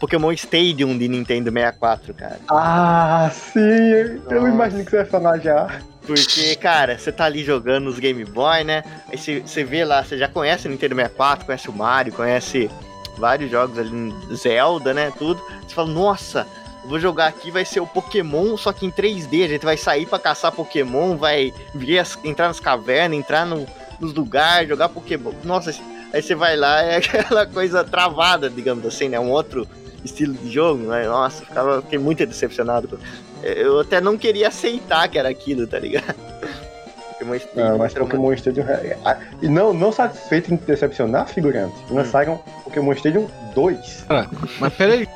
[0.00, 2.40] Pokémon Stadium de Nintendo 64, cara.
[2.48, 3.60] Ah, sim!
[3.60, 4.48] Eu Nossa.
[4.48, 5.78] imagino que você vai falar já.
[6.06, 8.82] Porque, cara, você tá ali jogando os Game Boy, né?
[9.12, 12.70] Aí você, vê lá, você já conhece o Nintendo 64, conhece o Mario, conhece
[13.18, 15.12] vários jogos ali, Zelda, né?
[15.18, 15.40] Tudo.
[15.68, 16.46] Você fala, nossa,
[16.82, 19.44] eu vou jogar aqui, vai ser o Pokémon, só que em 3D.
[19.44, 23.66] A gente vai sair pra caçar Pokémon, vai ver as- entrar nas cavernas, entrar no-
[24.00, 25.32] nos lugares, jogar Pokémon.
[25.44, 25.74] Nossa,
[26.12, 29.20] aí você vai lá, é aquela coisa travada, digamos assim, né?
[29.20, 29.66] Um outro
[30.04, 31.06] estilo de jogo, né?
[31.06, 32.88] Nossa, eu ficava, fiquei muito decepcionado.
[32.88, 32.96] com-
[33.42, 36.14] Eu até não queria aceitar que era aquilo, tá ligado?
[37.12, 38.64] Pokémon Stadium Não, mas Pokémon Stadium.
[38.66, 44.06] é- ah, E não, não satisfeito em decepcionar, figurante, lançaram Pokémon Stadium 2.
[44.58, 45.06] Mas pera aí.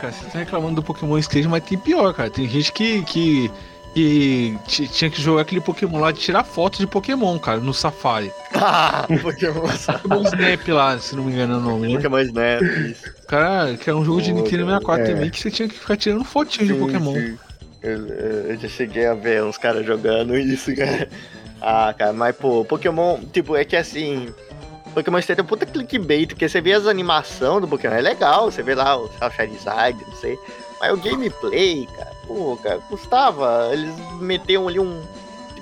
[0.00, 2.28] Cara, você tá reclamando do Pokémon Stadium, mas tem pior, cara.
[2.28, 3.02] Tem gente que.
[3.04, 3.50] que...
[3.96, 8.30] que tinha que jogar aquele Pokémon lá de tirar foto de Pokémon, cara, no Safari.
[8.58, 11.94] Ah, Pokémon, Pokémon Snap lá, se não me engano é o nome, né?
[11.96, 13.12] Pokémon Snap, isso.
[13.26, 15.14] Cara, que era um jogo de Pô, Nintendo 64 é.
[15.14, 17.14] também que você tinha que ficar tirando fotinho de Sim, Pokémon.
[17.14, 17.38] sim.
[17.82, 21.08] Eu, eu já cheguei a ver uns caras jogando isso, cara.
[21.60, 24.28] Ah, cara, mas pô, Pokémon, tipo, é que assim.
[24.94, 28.50] Pokémon Stadium é um puta clickbait, porque você vê as animações do Pokémon, é legal,
[28.50, 30.38] você vê lá o o Charizard, não sei.
[30.80, 33.68] Mas o gameplay, cara, pô, cara, custava.
[33.72, 35.02] Eles meteram ali um,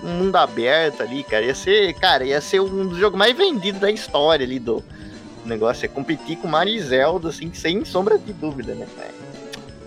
[0.03, 1.45] um mundo aberto ali, cara.
[1.45, 4.83] Ia ser, cara, ia ser um dos jogos mais vendidos da história ali do
[5.45, 5.85] negócio.
[5.85, 8.87] É competir com Mario e Zelda, assim, sem sombra de dúvida, né?
[8.97, 9.15] Mas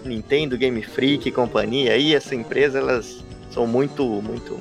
[0.05, 4.57] Nintendo, Game Freak e companhia, aí essa empresa, elas são muito, muito.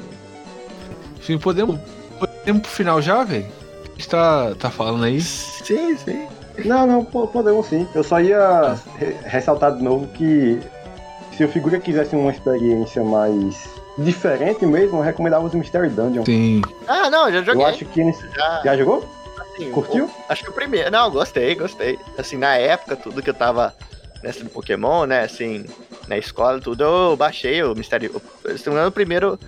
[1.18, 1.78] Enfim, podemos,
[2.18, 3.46] podemos pro final já, velho?
[3.84, 5.20] A gente tá, tá falando aí.
[5.20, 6.26] Sim, sim.
[6.64, 7.86] Não, não, po- podemos sim.
[7.94, 10.58] Eu só ia re- ressaltar de novo que
[11.36, 13.68] se o figura quisesse uma experiência mais
[13.98, 16.24] diferente mesmo, eu recomendava os Mystery Dungeon.
[16.24, 16.62] Tem.
[16.86, 17.62] Ah, não, já joguei.
[17.62, 19.04] Eu acho que já, Já jogou?
[19.54, 20.06] assim, curtiu?
[20.06, 20.90] o- acho que o primeiro.
[20.90, 21.98] Não, gostei, gostei.
[22.18, 23.74] Assim, na época, tudo que eu tava
[24.22, 25.22] nessa do Pokémon, né?
[25.22, 25.64] Assim,
[26.08, 28.10] na escola, tudo, eu baixei o Mistério.
[28.56, 29.38] Se não me engano, o primeiro.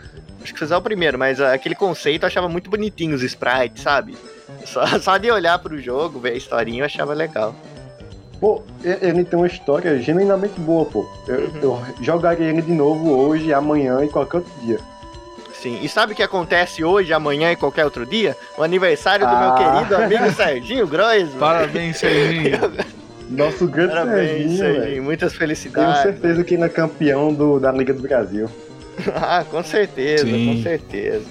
[0.43, 3.83] Acho que fizer o primeiro, mas ah, aquele conceito eu achava muito bonitinho, os sprites,
[3.83, 4.17] sabe?
[4.65, 7.55] Só, só de olhar pro jogo, ver a historinha, eu achava legal.
[8.41, 11.09] Pô, ele tem uma história genuinamente boa, pô.
[11.27, 11.51] Eu, Uhum.
[11.63, 14.79] eu jogaria ele de novo hoje, amanhã e qualquer outro dia.
[15.55, 15.81] Sim.
[15.83, 18.37] E sabe o que acontece hoje, amanhã e qualquer outro dia?
[18.57, 19.85] O aniversário do meu Ah.
[19.89, 21.29] querido amigo Serginho Grois.
[21.31, 22.59] Parabéns, Serginho.
[23.29, 25.03] Nosso grande Parabéns, Serginho, Serginho.
[25.03, 26.03] Muitas Tenho felicidades.
[26.03, 28.49] certeza que ele é campeão do, da Liga do Brasil.
[29.15, 30.57] Ah, com certeza, Sim.
[30.57, 31.25] com certeza.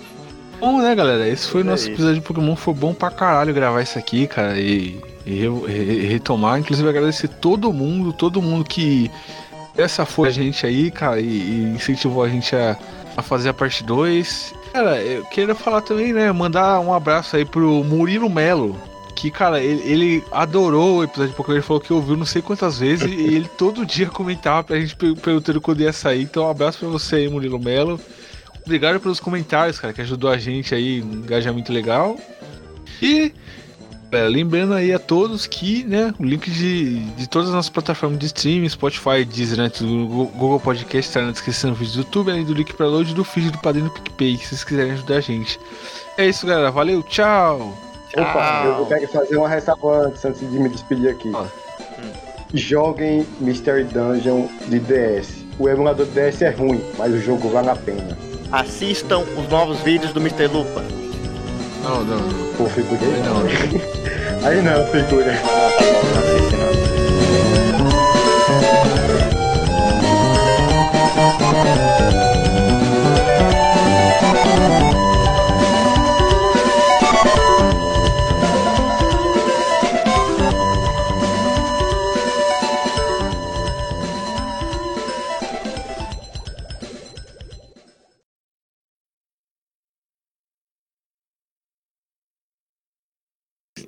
[0.60, 1.28] Bom, né, galera?
[1.28, 2.56] Esse foi o nosso episódio de Pokémon.
[2.56, 4.58] Foi bom pra caralho gravar isso aqui, cara.
[4.58, 6.60] E, e re- re- retomar.
[6.60, 9.12] Inclusive, agradecer todo mundo, todo mundo que
[9.78, 12.78] essa foi a gente aí, cara, e, e incentivou a gente a,
[13.16, 14.54] a fazer a parte 2.
[14.74, 16.32] Cara, eu queria falar também, né?
[16.32, 18.76] Mandar um abraço aí pro Murilo Melo.
[19.16, 21.56] Que, cara, ele, ele adorou o episódio de Pokémon.
[21.58, 23.10] Ele falou que ouviu não sei quantas vezes.
[23.12, 26.22] e ele todo dia comentava pra gente per- perguntando quando ia sair.
[26.24, 28.00] Então, um abraço pra você aí, Murilo Melo.
[28.64, 32.16] Obrigado pelos comentários, cara, que ajudou a gente aí, um engajamento legal.
[33.02, 33.32] E
[34.12, 38.20] é, lembrando aí a todos que, né, o link de, de todas as nossas plataformas
[38.20, 42.46] de streaming, Spotify, Deezer, né, Google Podcast, tá na descrição do vídeo do YouTube, além
[42.46, 45.22] do link pra download do feed do Padrinho do PicPay, se vocês quiserem ajudar a
[45.22, 45.60] gente.
[46.18, 46.72] É isso, galera.
[46.72, 47.78] Valeu, tchau!
[48.16, 48.86] Opa, eu, Tchau.
[48.88, 51.32] quero fazer uma ressalva antes, antes de me despedir aqui.
[51.32, 51.52] Fala.
[52.54, 55.46] Joguem Mystery Dungeon de DS.
[55.60, 58.18] O emulador do DS é ruim, mas o jogo vale a pena.
[58.52, 60.48] Assistam os novos vídeos do Mr.
[60.48, 61.07] Lupa.
[61.84, 62.54] Não, não, não.
[62.58, 63.38] Pô, figurei Aí não.
[64.48, 65.34] Aí não, figura.
[65.44, 66.68] Ah, tá bom, não assiste não.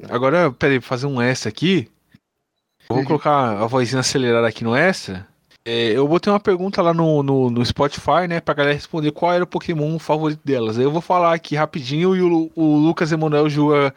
[0.09, 1.89] Agora, peraí, fazer um extra aqui.
[2.89, 5.27] Eu vou colocar a vozinha acelerada aqui no extra.
[5.63, 9.33] É, eu botei uma pergunta lá no, no, no Spotify, né, pra galera responder qual
[9.33, 10.77] era o Pokémon favorito delas.
[10.77, 13.93] Aí eu vou falar aqui rapidinho e o, o Lucas Emanuel julga,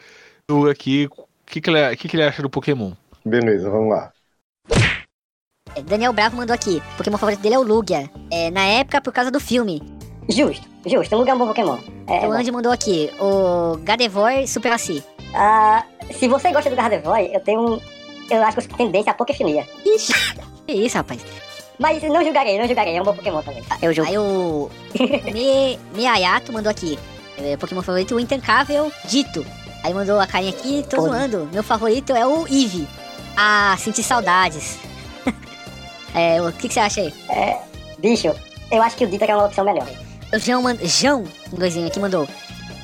[0.51, 2.93] julga aqui o que, que, ele, que, que ele acha do Pokémon.
[3.25, 4.13] Beleza, vamos lá.
[5.75, 6.83] É, Daniel Bravo mandou aqui.
[6.95, 8.11] O Pokémon favorito dele é o Lugia.
[8.31, 9.83] É, na época, por causa do filme.
[10.29, 11.15] Justo, justo.
[11.15, 11.79] O Lugia é um bom Pokémon.
[12.07, 12.37] É, é o bom.
[12.37, 13.11] Andy mandou aqui.
[13.19, 15.03] O Gardevoir Supremacy.
[15.35, 17.81] Ah, se você gosta do Gardevoir, eu tenho um...
[18.31, 19.67] Eu acho que eu tendência à Pokéfilia.
[19.85, 20.13] Ixi,
[20.67, 21.21] que isso, rapaz.
[21.79, 22.97] Mas não julgarei, não julgarei.
[22.97, 23.63] É um bom Pokémon também.
[23.81, 24.11] Eu julgo.
[24.11, 24.71] Aí o
[25.33, 26.99] Me, Meayato mandou aqui.
[27.39, 29.45] É, Pokémon favorito, o intancável Dito.
[29.83, 31.03] Aí mandou a carinha aqui, tô Pô.
[31.03, 31.49] zoando.
[31.53, 32.87] Meu favorito é o Eevee.
[33.37, 34.79] Ah, senti saudades.
[36.15, 37.13] é, o que, que você acha aí?
[37.99, 38.33] Bicho,
[38.71, 39.89] eu acho que o Dita é uma opção melhor.
[40.33, 40.79] O João, mand...
[40.85, 42.29] João, um doisinho aqui, mandou.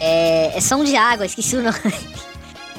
[0.00, 1.78] É, é som de água, esqueci o nome.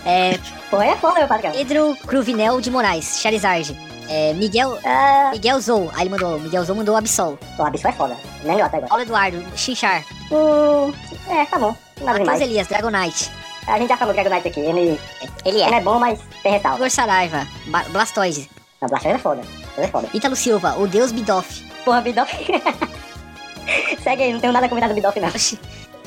[0.05, 0.37] É,
[0.69, 1.51] Pô, é foda, meu patrão.
[1.51, 3.75] Pedro Cruvinel de Moraes, Charizard.
[4.11, 7.37] É, Miguel, Ah, Miguel Zou, aí ele mandou, Miguel Zou mandou Absol.
[7.59, 8.17] o Abissal é foda.
[8.43, 8.89] Melhor até agora.
[8.89, 10.03] Paulo Eduardo, Chinchar.
[10.31, 10.91] Hum,
[11.29, 11.75] é, tá bom.
[12.01, 12.41] Nada Matheus.
[12.41, 13.29] Elias, Dragonite.
[13.67, 14.59] A gente já falou Dragonite aqui.
[14.61, 14.99] Ele,
[15.45, 16.77] Ele ele é bom, mas tem ressalva.
[16.77, 18.49] Igor Saraiva, Ba- Blastoise.
[18.81, 19.41] A Blastoise é foda.
[19.41, 20.09] Blastoise é foda.
[20.11, 21.61] Ítalo Silva, o Deus Bidoff.
[21.85, 22.33] Porra, Bidoff.
[24.03, 25.29] Segue aí, não tenho nada a comentar do Bidoff, não.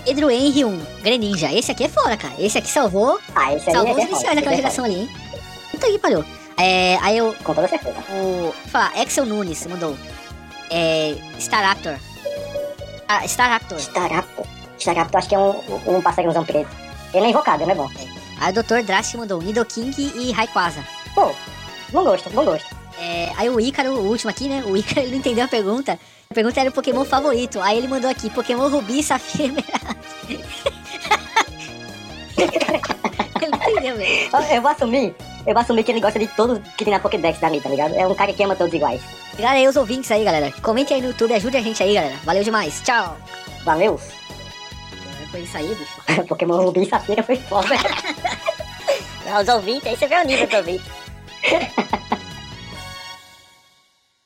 [0.04, 1.52] Pedro Henry 1, Greninja.
[1.52, 2.34] Esse aqui é fora, cara.
[2.38, 5.10] Esse aqui salvou, Ah, esse aí salvou é os iniciais daquela é geração ali, hein?
[5.70, 6.24] Puta que pariu.
[6.56, 7.34] É, aí eu.
[7.42, 7.96] Com toda certeza.
[8.10, 8.52] o...
[8.68, 9.96] Falar, Axel Nunes mandou.
[10.70, 11.96] É, Staraptor.
[13.08, 13.78] Ah, Staraptor.
[13.78, 14.46] Staraptor.
[14.78, 16.68] Staraptor acho que é um, um passarinhozão preto.
[17.14, 17.90] Ele é invocado, ele é bom.
[18.40, 18.82] Aí o Dr.
[18.84, 20.82] Drastic mandou Nidoking e Rayquaza.
[21.14, 21.32] Pô,
[21.90, 22.74] bom gosto, bom gosto.
[22.98, 24.64] É, aí o Ícaro, o último aqui, né?
[24.66, 25.98] O Ícaro ele não entendeu a pergunta.
[26.32, 27.60] A pergunta era o Pokémon favorito.
[27.60, 29.52] Aí ele mandou aqui, Pokémon Rubi, Safira
[32.38, 34.30] ele entendeu, velho.
[34.50, 35.14] Eu, vou assumir,
[35.46, 37.94] eu vou assumir que ele gosta de todos que tem na Pokédex dali, tá ligado?
[37.94, 39.02] É um cara que ama todos iguais.
[39.34, 40.50] Obrigado aí os ouvintes aí, galera.
[40.62, 42.16] Comentem aí no YouTube, ajude a gente aí, galera.
[42.24, 42.80] Valeu demais.
[42.80, 43.14] Tchau.
[43.62, 44.00] Valeu.
[45.30, 46.00] Foi isso aí, bicho.
[46.28, 47.74] Pokémon Rubi e Safira foi foda.
[49.38, 50.90] Os ouvintes, aí você vê o nível do ouvinte.